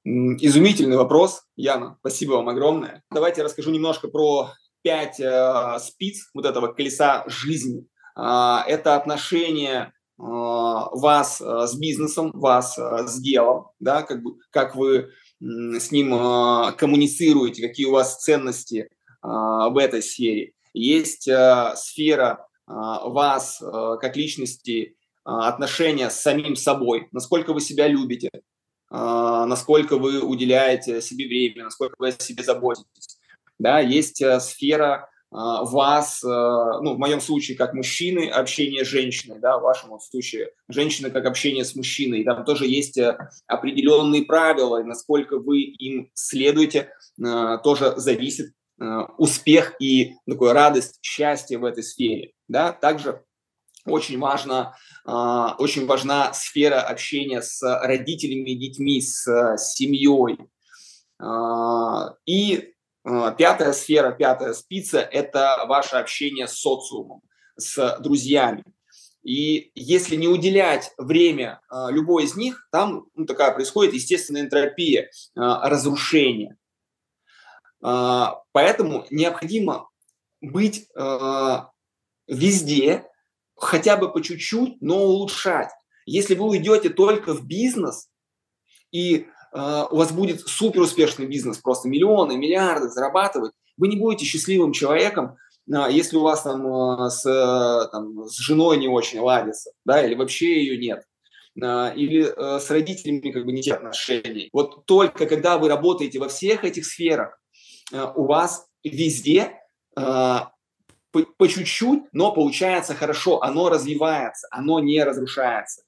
Изумительный 0.03 0.97
вопрос, 0.97 1.45
Яна. 1.55 1.97
Спасибо 2.01 2.33
вам 2.33 2.49
огромное. 2.49 3.05
Давайте 3.13 3.43
я 3.43 3.45
расскажу 3.45 3.71
немножко 3.71 4.09
про 4.09 4.51
пять 4.83 5.21
э, 5.21 5.79
спиц 5.81 6.31
вот 6.35 6.47
этого 6.47 6.69
колеса 6.69 7.25
жизни. 7.27 7.87
Э, 8.17 8.59
это 8.67 8.97
отношение 8.97 9.81
э, 9.83 10.23
вас 10.23 11.41
э, 11.41 11.67
с 11.67 11.75
бизнесом, 11.79 12.33
вас 12.35 12.79
э, 12.79 13.07
с 13.07 13.21
делом, 13.21 13.69
да, 13.79 14.03
как, 14.03 14.23
бы, 14.23 14.37
как 14.51 14.75
вы 14.75 14.97
э, 14.99 15.09
с 15.41 15.91
ним 15.91 16.15
э, 16.15 16.73
коммуницируете, 16.77 17.67
какие 17.67 17.87
у 17.87 17.93
вас 17.93 18.23
ценности 18.23 18.89
э, 18.89 18.89
в 19.23 19.77
этой 19.81 20.03
сфере. 20.03 20.53
Есть 20.73 21.29
э, 21.29 21.73
сфера 21.77 22.47
э, 22.69 22.73
вас 22.73 23.61
э, 23.61 23.97
как 24.01 24.17
личности, 24.17 24.83
э, 24.83 24.95
отношения 25.25 26.11
с 26.11 26.21
самим 26.21 26.57
собой, 26.57 27.09
насколько 27.13 27.53
вы 27.53 27.61
себя 27.61 27.89
любите, 27.89 28.31
э, 28.33 28.41
насколько 28.91 29.99
вы 29.99 30.21
уделяете 30.21 31.01
себе 31.03 31.27
время, 31.27 31.65
насколько 31.65 31.97
вы 31.99 32.09
о 32.09 32.13
себе 32.13 32.43
заботитесь 32.43 33.20
да, 33.61 33.79
есть 33.79 34.23
э, 34.23 34.41
сфера 34.41 35.09
а, 35.31 35.65
вас, 35.65 36.25
э, 36.25 36.27
ну, 36.27 36.95
в 36.95 36.99
моем 36.99 37.21
случае, 37.21 37.57
как 37.59 37.75
мужчины, 37.75 38.29
общение 38.29 38.85
с 38.85 38.89
женщиной, 38.89 39.39
да, 39.39 39.59
в 39.59 39.63
вашем 39.63 39.91
вот 39.91 40.03
случае, 40.03 40.51
женщины 40.69 41.11
как 41.11 41.27
общение 41.27 41.65
с 41.65 41.77
мужчиной. 41.77 42.25
Там 42.25 42.45
тоже 42.45 42.67
есть 42.67 42.97
э, 42.97 43.17
определенные 43.47 44.25
правила, 44.25 44.81
и 44.81 44.85
насколько 44.85 45.39
вы 45.39 45.61
им 45.61 46.11
следуете, 46.15 46.93
тоже 47.63 47.95
зависит 47.97 48.55
успех 49.19 49.75
и 49.79 50.15
такая 50.27 50.55
радость, 50.55 50.99
счастье 51.03 51.59
в 51.59 51.67
этой 51.67 51.83
сфере. 51.83 52.33
Да? 52.49 52.73
Также 52.73 53.23
очень, 53.85 54.19
важно, 54.19 54.75
очень 55.05 55.85
важна 55.85 56.33
сфера 56.33 56.81
общения 56.81 57.43
с 57.43 57.61
родителями 57.63 58.53
детьми, 58.55 59.03
с 59.03 59.59
семьей. 59.59 60.39
И 62.25 62.73
пятая 63.05 63.73
сфера, 63.73 64.13
пятая 64.13 64.53
спица– 64.53 65.01
это 65.13 65.65
ваше 65.67 65.97
общение 65.97 66.47
с 66.47 66.55
социумом, 66.55 67.23
с 67.57 67.99
друзьями. 68.01 68.65
И 69.23 69.71
если 69.75 70.17
не 70.17 70.29
уделять 70.29 70.93
время 70.97 71.61
а, 71.69 71.91
любой 71.91 72.25
из 72.25 72.37
них, 72.37 72.67
там 72.73 73.07
ну, 73.15 73.27
такая 73.27 73.53
происходит 73.53 73.93
естественная 73.93 74.43
энтропия, 74.43 75.11
а, 75.37 75.69
разрушение. 75.69 76.57
Поэтому 77.83 79.07
необходимо 79.11 79.89
быть 80.43 80.87
везде, 82.29 83.05
хотя 83.57 83.97
бы 83.97 84.13
по 84.13 84.21
чуть-чуть, 84.21 84.83
но 84.83 84.99
улучшать. 84.99 85.71
Если 86.05 86.35
вы 86.35 86.47
уйдете 86.47 86.91
только 86.91 87.33
в 87.33 87.47
бизнес 87.47 88.11
и 88.93 89.29
у 89.53 89.97
вас 89.97 90.13
будет 90.13 90.41
супер 90.41 90.83
успешный 90.83 91.27
бизнес, 91.27 91.59
просто 91.59 91.89
миллионы, 91.89 92.37
миллиарды 92.37 92.89
зарабатывать, 92.89 93.53
вы 93.77 93.89
не 93.89 93.97
будете 93.97 94.27
счастливым 94.27 94.73
человеком, 94.73 95.37
а, 95.73 95.89
если 95.91 96.17
у 96.17 96.23
вас 96.23 96.43
там 96.43 96.67
а, 96.67 97.11
с, 97.11 97.23
там, 97.91 98.25
с 98.27 98.37
женой 98.39 98.77
не 98.79 98.89
очень 98.89 99.21
ладится, 99.21 99.73
да, 99.85 100.05
или 100.05 100.15
вообще 100.15 100.63
ее 100.65 100.79
нет, 100.79 101.05
или 101.57 102.23
с 102.61 102.71
родителями 102.71 103.31
как 103.31 103.45
бы 103.45 103.53
не 103.53 103.63
те 103.63 103.75
отношения. 103.75 104.49
Вот 104.53 104.87
только 104.87 105.27
когда 105.27 105.59
вы 105.59 105.69
работаете 105.69 106.19
во 106.19 106.29
всех 106.29 106.65
этих 106.65 106.87
сферах, 106.87 107.39
у 107.93 108.25
вас 108.25 108.67
везде 108.85 109.59
по 109.93 111.49
чуть-чуть, 111.49 112.05
но 112.13 112.33
получается 112.33 112.95
хорошо, 112.95 113.43
оно 113.43 113.69
развивается, 113.69 114.47
оно 114.53 114.79
не 114.79 115.03
разрушается. 115.03 115.83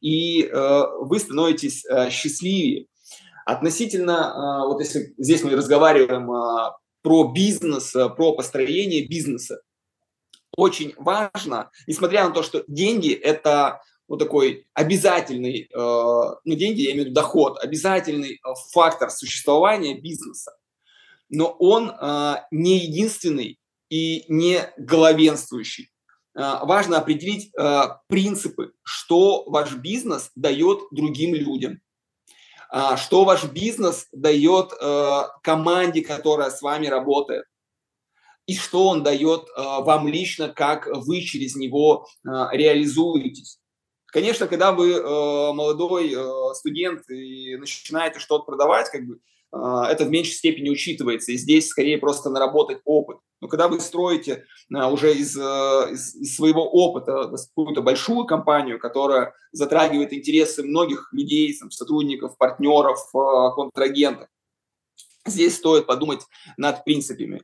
И 0.00 0.48
вы 0.52 1.18
становитесь 1.18 1.84
счастливее. 2.10 2.86
Относительно, 3.48 4.34
а, 4.34 4.66
вот 4.66 4.78
если 4.80 5.14
здесь 5.16 5.42
мы 5.42 5.56
разговариваем 5.56 6.30
а, 6.30 6.76
про 7.00 7.32
бизнес, 7.32 7.92
про 7.92 8.34
построение 8.34 9.08
бизнеса. 9.08 9.62
Очень 10.54 10.92
важно, 10.98 11.70
несмотря 11.86 12.28
на 12.28 12.34
то, 12.34 12.42
что 12.42 12.62
деньги– 12.68 13.10
это 13.14 13.80
ну, 14.06 14.18
такой 14.18 14.66
обязательный, 14.74 15.70
ну, 15.72 16.36
деньги, 16.44 16.82
я 16.82 16.90
имею 16.90 17.04
в 17.04 17.06
виду 17.06 17.14
доход, 17.14 17.58
обязательный 17.62 18.40
фактор 18.72 19.10
существования 19.10 19.98
бизнеса. 19.98 20.52
Но 21.30 21.56
он 21.58 21.92
не 22.50 22.78
единственный 22.78 23.58
и 23.88 24.24
не 24.28 24.72
главенствующий. 24.76 25.90
Важно 26.34 26.98
определить 26.98 27.52
принципы, 28.08 28.72
что 28.82 29.44
ваш 29.46 29.74
бизнес 29.76 30.32
дает 30.34 30.80
другим 30.90 31.34
людям, 31.34 31.80
что 32.96 33.24
ваш 33.24 33.44
бизнес 33.44 34.08
дает 34.12 34.72
э, 34.72 35.22
команде, 35.42 36.02
которая 36.02 36.50
с 36.50 36.60
вами 36.60 36.86
работает, 36.86 37.44
и 38.46 38.54
что 38.56 38.88
он 38.88 39.02
дает 39.02 39.48
э, 39.48 39.62
вам 39.62 40.06
лично, 40.08 40.48
как 40.48 40.86
вы 40.86 41.22
через 41.22 41.56
него 41.56 42.06
э, 42.24 42.30
реализуетесь. 42.52 43.58
Конечно, 44.06 44.46
когда 44.46 44.72
вы 44.72 45.02
молодой 45.52 46.16
студент 46.54 47.10
и 47.10 47.56
начинаете 47.56 48.20
что-то 48.20 48.44
продавать, 48.44 48.88
как 48.88 49.04
бы 49.04 49.18
это 49.52 50.04
в 50.04 50.10
меньшей 50.10 50.32
степени 50.32 50.70
учитывается. 50.70 51.32
И 51.32 51.36
здесь 51.36 51.68
скорее 51.68 51.98
просто 51.98 52.30
наработать 52.30 52.80
опыт. 52.84 53.18
Но 53.40 53.48
когда 53.48 53.68
вы 53.68 53.80
строите 53.80 54.44
э, 54.74 54.84
уже 54.84 55.14
из, 55.14 55.36
э, 55.36 55.40
из, 55.92 56.14
из 56.16 56.36
своего 56.36 56.68
опыта 56.68 57.30
какую-то 57.30 57.82
большую 57.82 58.26
компанию, 58.26 58.80
которая 58.80 59.32
затрагивает 59.52 60.12
интересы 60.12 60.62
многих 60.62 61.12
людей, 61.12 61.56
там, 61.56 61.70
сотрудников, 61.70 62.36
партнеров, 62.36 62.98
э, 63.14 63.54
контрагентов, 63.54 64.28
здесь 65.24 65.56
стоит 65.56 65.86
подумать 65.86 66.22
над 66.56 66.84
принципами. 66.84 67.42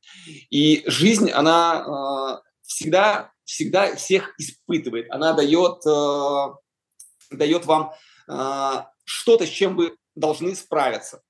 И 0.50 0.82
жизнь, 0.86 1.30
она 1.30 2.40
э, 2.42 2.48
всегда 2.62 3.30
всегда 3.44 3.94
всех 3.94 4.34
испытывает. 4.38 5.11
Она 5.11 5.34
дает, 5.34 5.82
дает 7.30 7.66
вам 7.66 7.92
что-то, 9.05 9.44
с 9.44 9.50
чем 9.50 9.76
вы 9.76 9.98
должны 10.14 10.55
справиться. 10.55 11.20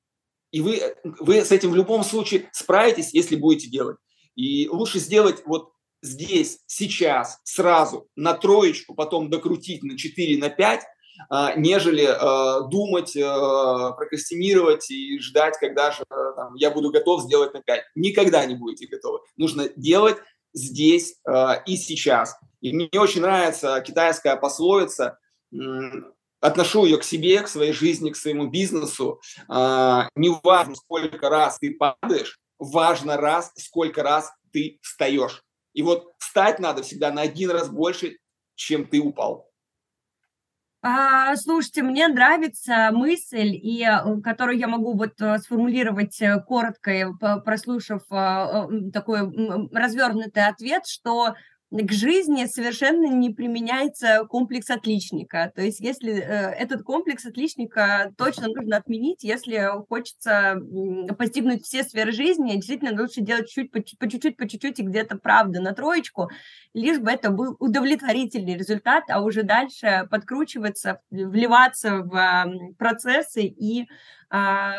И 0.54 0.60
вы, 0.60 0.80
вы 1.02 1.44
с 1.44 1.50
этим 1.50 1.72
в 1.72 1.74
любом 1.74 2.04
случае 2.04 2.48
справитесь, 2.52 3.12
если 3.12 3.34
будете 3.34 3.68
делать. 3.68 3.96
И 4.36 4.68
лучше 4.68 5.00
сделать 5.00 5.42
вот 5.46 5.72
здесь, 6.00 6.60
сейчас, 6.68 7.40
сразу, 7.42 8.06
на 8.14 8.34
троечку, 8.34 8.94
потом 8.94 9.30
докрутить 9.30 9.82
на 9.82 9.98
4, 9.98 10.38
на 10.38 10.50
5, 10.50 10.80
э, 10.80 11.46
нежели 11.56 12.04
э, 12.04 12.68
думать, 12.70 13.16
э, 13.16 13.20
прокрастинировать 13.96 14.88
и 14.92 15.18
ждать, 15.18 15.58
когда 15.58 15.90
же 15.90 16.04
там, 16.08 16.54
я 16.54 16.70
буду 16.70 16.92
готов 16.92 17.22
сделать 17.22 17.52
на 17.52 17.60
5. 17.60 17.82
Никогда 17.96 18.46
не 18.46 18.54
будете 18.54 18.86
готовы. 18.86 19.18
Нужно 19.36 19.70
делать 19.74 20.18
здесь 20.52 21.16
и 21.66 21.76
сейчас. 21.76 22.36
И 22.60 22.72
мне 22.72 22.88
очень 22.92 23.22
нравится 23.22 23.82
китайская 23.84 24.36
пословица, 24.36 25.18
отношу 26.44 26.84
ее 26.84 26.98
к 26.98 27.04
себе, 27.04 27.40
к 27.40 27.48
своей 27.48 27.72
жизни, 27.72 28.10
к 28.10 28.16
своему 28.16 28.48
бизнесу. 28.48 29.20
Э, 29.48 30.02
не 30.14 30.30
важно, 30.42 30.74
сколько 30.74 31.30
раз 31.30 31.58
ты 31.58 31.74
падаешь, 31.74 32.38
важно 32.58 33.16
раз, 33.16 33.52
сколько 33.56 34.02
раз 34.02 34.30
ты 34.52 34.78
встаешь. 34.82 35.42
И 35.72 35.82
вот 35.82 36.12
встать 36.18 36.60
надо 36.60 36.82
всегда 36.82 37.10
на 37.10 37.22
один 37.22 37.50
раз 37.50 37.68
больше, 37.68 38.18
чем 38.56 38.86
ты 38.86 39.00
упал. 39.00 39.50
А, 40.86 41.34
слушайте, 41.36 41.82
мне 41.82 42.08
нравится 42.08 42.90
мысль, 42.92 43.54
и, 43.54 43.82
э, 43.82 44.20
которую 44.20 44.58
я 44.58 44.68
могу 44.68 44.92
вот 44.92 45.18
э, 45.18 45.38
сформулировать 45.38 46.20
э, 46.20 46.38
коротко, 46.46 47.14
прослушав 47.42 48.02
такой 48.92 49.70
развернутый 49.72 50.46
ответ, 50.46 50.86
что 50.86 51.36
к 51.82 51.92
жизни 51.92 52.44
совершенно 52.46 53.06
не 53.06 53.30
применяется 53.30 54.24
комплекс 54.28 54.70
отличника. 54.70 55.52
То 55.54 55.62
есть 55.62 55.80
если 55.80 56.12
э, 56.12 56.50
этот 56.52 56.82
комплекс 56.82 57.26
отличника 57.26 58.12
точно 58.16 58.48
нужно 58.48 58.76
отменить, 58.76 59.24
если 59.24 59.70
хочется 59.88 60.56
постигнуть 61.18 61.64
все 61.64 61.82
сферы 61.82 62.12
жизни, 62.12 62.54
действительно 62.54 63.00
лучше 63.00 63.22
делать 63.22 63.48
чуть 63.48 63.72
по 63.72 63.82
чуть-чуть, 63.82 64.36
по 64.36 64.48
чуть-чуть 64.48 64.78
и 64.78 64.84
где-то 64.84 65.16
правда 65.16 65.60
на 65.60 65.72
троечку, 65.72 66.30
лишь 66.74 66.98
бы 66.98 67.10
это 67.10 67.30
был 67.30 67.56
удовлетворительный 67.58 68.56
результат, 68.56 69.04
а 69.08 69.22
уже 69.22 69.42
дальше 69.42 70.06
подкручиваться, 70.10 71.00
вливаться 71.10 71.98
в 71.98 72.74
процессы 72.78 73.42
и 73.42 73.88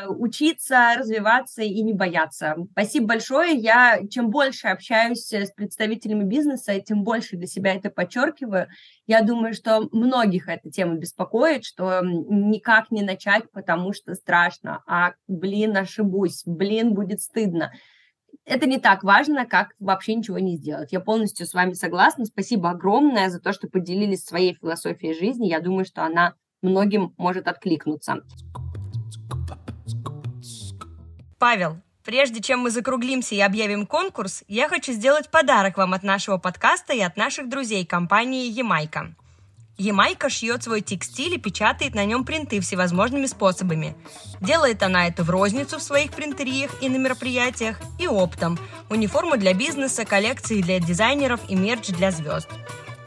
учиться, 0.09 0.95
развиваться 0.97 1.61
и 1.61 1.81
не 1.81 1.93
бояться. 1.93 2.55
Спасибо 2.71 3.07
большое. 3.07 3.55
Я 3.55 4.01
чем 4.09 4.29
больше 4.29 4.67
общаюсь 4.67 5.31
с 5.31 5.51
представителями 5.51 6.23
бизнеса, 6.23 6.79
тем 6.79 7.03
больше 7.03 7.37
для 7.37 7.47
себя 7.47 7.73
это 7.73 7.89
подчеркиваю. 7.89 8.67
Я 9.07 9.21
думаю, 9.21 9.53
что 9.53 9.87
многих 9.91 10.49
эта 10.49 10.69
тема 10.69 10.95
беспокоит, 10.95 11.63
что 11.63 12.01
никак 12.03 12.91
не 12.91 13.01
начать, 13.01 13.49
потому 13.51 13.93
что 13.93 14.13
страшно. 14.15 14.83
А, 14.87 15.13
блин, 15.27 15.77
ошибусь, 15.77 16.43
блин, 16.45 16.93
будет 16.93 17.21
стыдно 17.21 17.71
это 18.45 18.67
не 18.67 18.77
так 18.79 19.03
важно, 19.03 19.45
как 19.45 19.73
вообще 19.79 20.13
ничего 20.15 20.39
не 20.39 20.57
сделать. 20.57 20.91
Я 20.91 20.99
полностью 20.99 21.47
с 21.47 21.53
вами 21.53 21.73
согласна. 21.73 22.25
Спасибо 22.25 22.69
огромное 22.69 23.29
за 23.29 23.39
то, 23.39 23.53
что 23.53 23.67
поделились 23.67 24.23
своей 24.23 24.53
философией 24.53 25.17
жизни. 25.17 25.47
Я 25.47 25.59
думаю, 25.59 25.85
что 25.85 26.03
она 26.03 26.35
многим 26.61 27.13
может 27.17 27.47
откликнуться. 27.47 28.23
Павел, 31.45 31.79
прежде 32.03 32.41
чем 32.41 32.61
мы 32.61 32.71
закруглимся 32.71 33.35
и 33.35 33.39
объявим 33.39 33.85
конкурс, 33.85 34.43
я 34.47 34.67
хочу 34.67 34.93
сделать 34.93 35.29
подарок 35.29 35.77
вам 35.77 35.93
от 35.93 36.01
нашего 36.01 36.39
подкаста 36.39 36.91
и 36.93 37.01
от 37.01 37.17
наших 37.17 37.49
друзей 37.49 37.85
компании 37.85 38.47
«Ямайка». 38.47 39.13
Ямайка 39.77 40.31
шьет 40.31 40.63
свой 40.63 40.81
текстиль 40.81 41.35
и 41.35 41.37
печатает 41.37 41.93
на 41.93 42.03
нем 42.03 42.25
принты 42.25 42.59
всевозможными 42.61 43.27
способами. 43.27 43.95
Делает 44.41 44.81
она 44.81 45.07
это 45.07 45.23
в 45.23 45.29
розницу 45.29 45.77
в 45.77 45.83
своих 45.83 46.13
принтериях 46.13 46.71
и 46.81 46.89
на 46.89 46.97
мероприятиях, 46.97 47.79
и 47.99 48.07
оптом. 48.07 48.57
Униформу 48.89 49.37
для 49.37 49.53
бизнеса, 49.53 50.03
коллекции 50.03 50.63
для 50.63 50.79
дизайнеров 50.79 51.41
и 51.47 51.53
мерч 51.53 51.89
для 51.89 52.09
звезд. 52.09 52.49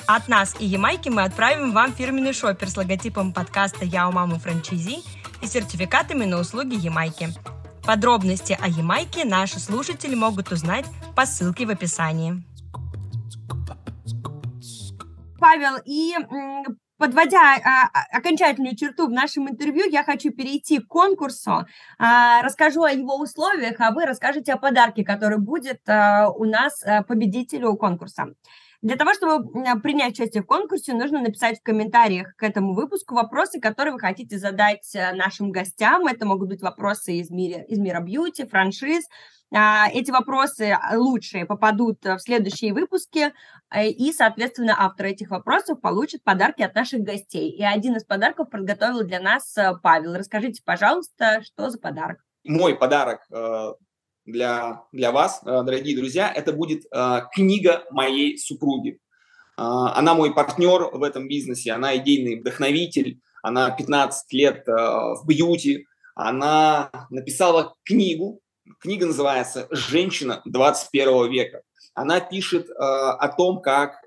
От 0.07 0.28
нас 0.28 0.55
и 0.61 0.64
Ямайки 0.64 1.09
мы 1.09 1.24
отправим 1.24 1.72
вам 1.72 1.93
фирменный 1.93 2.32
шопер 2.32 2.70
с 2.70 2.76
логотипом 2.76 3.32
подкаста 3.32 3.84
«Я 3.84 4.09
у 4.09 4.12
мамы 4.12 4.39
франчайзи» 4.39 4.99
и 5.43 5.47
сертификатами 5.49 6.24
на 6.24 6.39
услуги 6.39 6.76
Ямайки. 6.76 7.34
Подробности 7.89 8.55
о 8.61 8.68
Ямайке 8.68 9.24
наши 9.24 9.59
слушатели 9.59 10.14
могут 10.14 10.53
узнать 10.53 10.84
по 11.16 11.24
ссылке 11.24 11.64
в 11.64 11.70
описании. 11.70 12.34
Павел, 15.41 15.78
и 15.86 16.12
подводя 16.99 17.41
а, 17.41 17.86
а, 17.86 18.18
окончательную 18.18 18.76
черту 18.76 19.07
в 19.07 19.11
нашем 19.11 19.49
интервью, 19.49 19.89
я 19.89 20.05
хочу 20.05 20.30
перейти 20.32 20.80
к 20.80 20.86
конкурсу. 20.86 21.64
А, 21.99 22.43
расскажу 22.43 22.82
о 22.82 22.93
его 22.93 23.16
условиях, 23.16 23.80
а 23.80 23.91
вы 23.93 24.05
расскажете 24.05 24.53
о 24.53 24.59
подарке, 24.59 25.03
который 25.03 25.39
будет 25.39 25.80
а, 25.89 26.28
у 26.28 26.45
нас 26.45 26.84
а, 26.84 27.03
победителю 27.05 27.74
конкурса. 27.76 28.34
Для 28.81 28.97
того, 28.97 29.12
чтобы 29.12 29.51
принять 29.83 30.12
участие 30.12 30.43
в 30.43 30.47
конкурсе, 30.47 30.95
нужно 30.95 31.20
написать 31.20 31.59
в 31.59 31.62
комментариях 31.64 32.37
к 32.37 32.45
этому 32.45 32.74
выпуску 32.74 33.16
вопросы, 33.16 33.61
которые 33.61 33.95
вы 33.95 33.99
хотите 33.99 34.39
задать 34.39 34.95
э, 34.95 35.12
нашим 35.14 35.51
гостям. 35.51 36.07
Это 36.07 36.24
могут 36.24 36.49
быть 36.49 36.62
вопросы 36.62 37.14
из 37.14 37.29
мира, 37.29 37.62
из 37.62 37.79
мира 37.79 38.01
бьюти, 38.01 38.47
франшиз. 38.47 39.05
А, 39.53 39.89
эти 39.93 40.12
вопросы 40.12 40.76
лучшие 40.95 41.45
попадут 41.45 42.05
в 42.05 42.20
следующие 42.20 42.72
выпуски, 42.72 43.33
э, 43.74 43.89
и, 43.89 44.12
соответственно, 44.12 44.76
автор 44.79 45.07
этих 45.07 45.31
вопросов 45.31 45.81
получит 45.81 46.22
подарки 46.22 46.62
от 46.62 46.76
наших 46.76 47.01
гостей. 47.01 47.51
И 47.51 47.64
один 47.64 47.97
из 47.97 48.05
подарков 48.05 48.49
подготовил 48.49 49.03
для 49.03 49.18
нас 49.18 49.57
э, 49.57 49.72
Павел. 49.83 50.14
Расскажите, 50.14 50.62
пожалуйста, 50.64 51.43
что 51.43 51.70
за 51.70 51.81
подарок? 51.81 52.18
Мой 52.45 52.76
подарок 52.76 53.26
для, 54.29 54.83
для 54.93 55.11
вас, 55.11 55.41
э, 55.45 55.47
дорогие 55.47 55.97
друзья, 55.97 56.31
это 56.33 56.53
будет 56.53 56.85
э, 56.93 57.20
книга 57.33 57.85
моей 57.91 58.39
супруги. 58.39 59.01
Э, 59.57 59.62
она 59.95 60.14
мой 60.14 60.35
партнер 60.35 60.91
в 60.93 61.03
этом 61.03 61.29
бизнесе, 61.29 61.72
она 61.72 61.97
идейный 61.97 62.39
вдохновитель, 62.41 63.20
она 63.43 63.70
15 63.70 64.33
лет 64.33 64.64
в 64.66 65.22
бьюти, 65.24 65.87
она 66.16 66.91
написала 67.09 67.74
книгу, 67.85 68.41
книга 68.81 69.07
называется 69.07 69.68
«Женщина 69.70 70.43
21 70.45 71.31
века». 71.31 71.62
Она 71.95 72.18
пишет 72.18 72.68
о 72.68 73.29
том, 73.29 73.61
как 73.61 74.03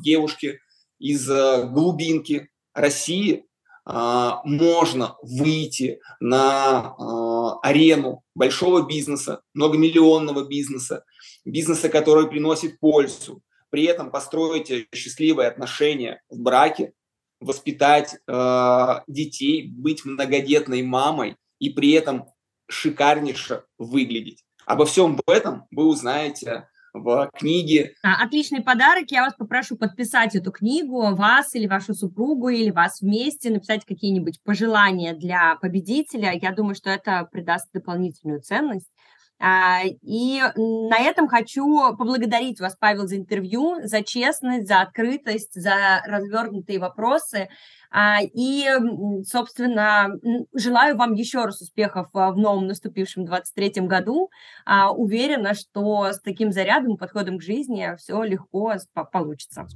девушки 0.00 0.60
из 1.00 1.26
глубинки 1.28 2.48
России 2.74 3.44
можно 3.84 5.16
выйти 5.22 6.00
на 6.20 6.94
арену 7.62 8.22
большого 8.34 8.86
бизнеса, 8.86 9.42
многомиллионного 9.54 10.46
бизнеса, 10.46 11.04
бизнеса, 11.44 11.88
который 11.88 12.28
приносит 12.28 12.78
пользу, 12.80 13.42
при 13.70 13.84
этом 13.84 14.10
построить 14.10 14.88
счастливые 14.94 15.48
отношения 15.48 16.22
в 16.28 16.38
браке, 16.40 16.92
воспитать 17.40 18.16
э, 18.26 19.00
детей, 19.06 19.68
быть 19.68 20.04
многодетной 20.04 20.82
мамой 20.82 21.36
и 21.58 21.70
при 21.70 21.92
этом 21.92 22.26
шикарнейше 22.68 23.64
выглядеть. 23.78 24.44
Обо 24.66 24.84
всем 24.86 25.20
этом 25.26 25.66
вы 25.70 25.86
узнаете 25.86 26.68
в 26.92 27.30
книге. 27.34 27.92
А, 28.02 28.22
отличный 28.24 28.62
подарок. 28.62 29.10
Я 29.10 29.22
вас 29.22 29.34
попрошу 29.34 29.76
подписать 29.76 30.34
эту 30.34 30.52
книгу, 30.52 31.14
вас 31.14 31.54
или 31.54 31.66
вашу 31.66 31.94
супругу, 31.94 32.48
или 32.48 32.70
вас 32.70 33.00
вместе, 33.00 33.50
написать 33.50 33.84
какие-нибудь 33.84 34.40
пожелания 34.44 35.14
для 35.14 35.56
победителя. 35.56 36.32
Я 36.32 36.52
думаю, 36.52 36.74
что 36.74 36.90
это 36.90 37.28
придаст 37.30 37.68
дополнительную 37.72 38.40
ценность. 38.40 38.90
А, 39.40 39.82
и 39.84 40.40
на 40.56 40.98
этом 40.98 41.28
хочу 41.28 41.96
поблагодарить 41.96 42.60
вас, 42.60 42.76
Павел, 42.78 43.06
за 43.06 43.16
интервью, 43.16 43.76
за 43.84 44.02
честность, 44.02 44.66
за 44.66 44.80
открытость, 44.80 45.54
за 45.54 46.02
развернутые 46.06 46.78
вопросы. 46.78 47.48
А, 47.90 48.18
и, 48.22 48.68
собственно, 49.24 50.08
желаю 50.54 50.96
вам 50.96 51.14
еще 51.14 51.44
раз 51.44 51.60
успехов 51.60 52.08
в 52.12 52.34
новом 52.36 52.66
наступившем 52.66 53.24
23-м 53.24 53.86
году. 53.86 54.30
А, 54.66 54.92
уверена, 54.92 55.54
что 55.54 56.12
с 56.12 56.20
таким 56.20 56.52
зарядом, 56.52 56.96
подходом 56.96 57.38
к 57.38 57.42
жизни 57.42 57.94
все 57.96 58.22
легко 58.22 58.74
получится. 59.12 59.66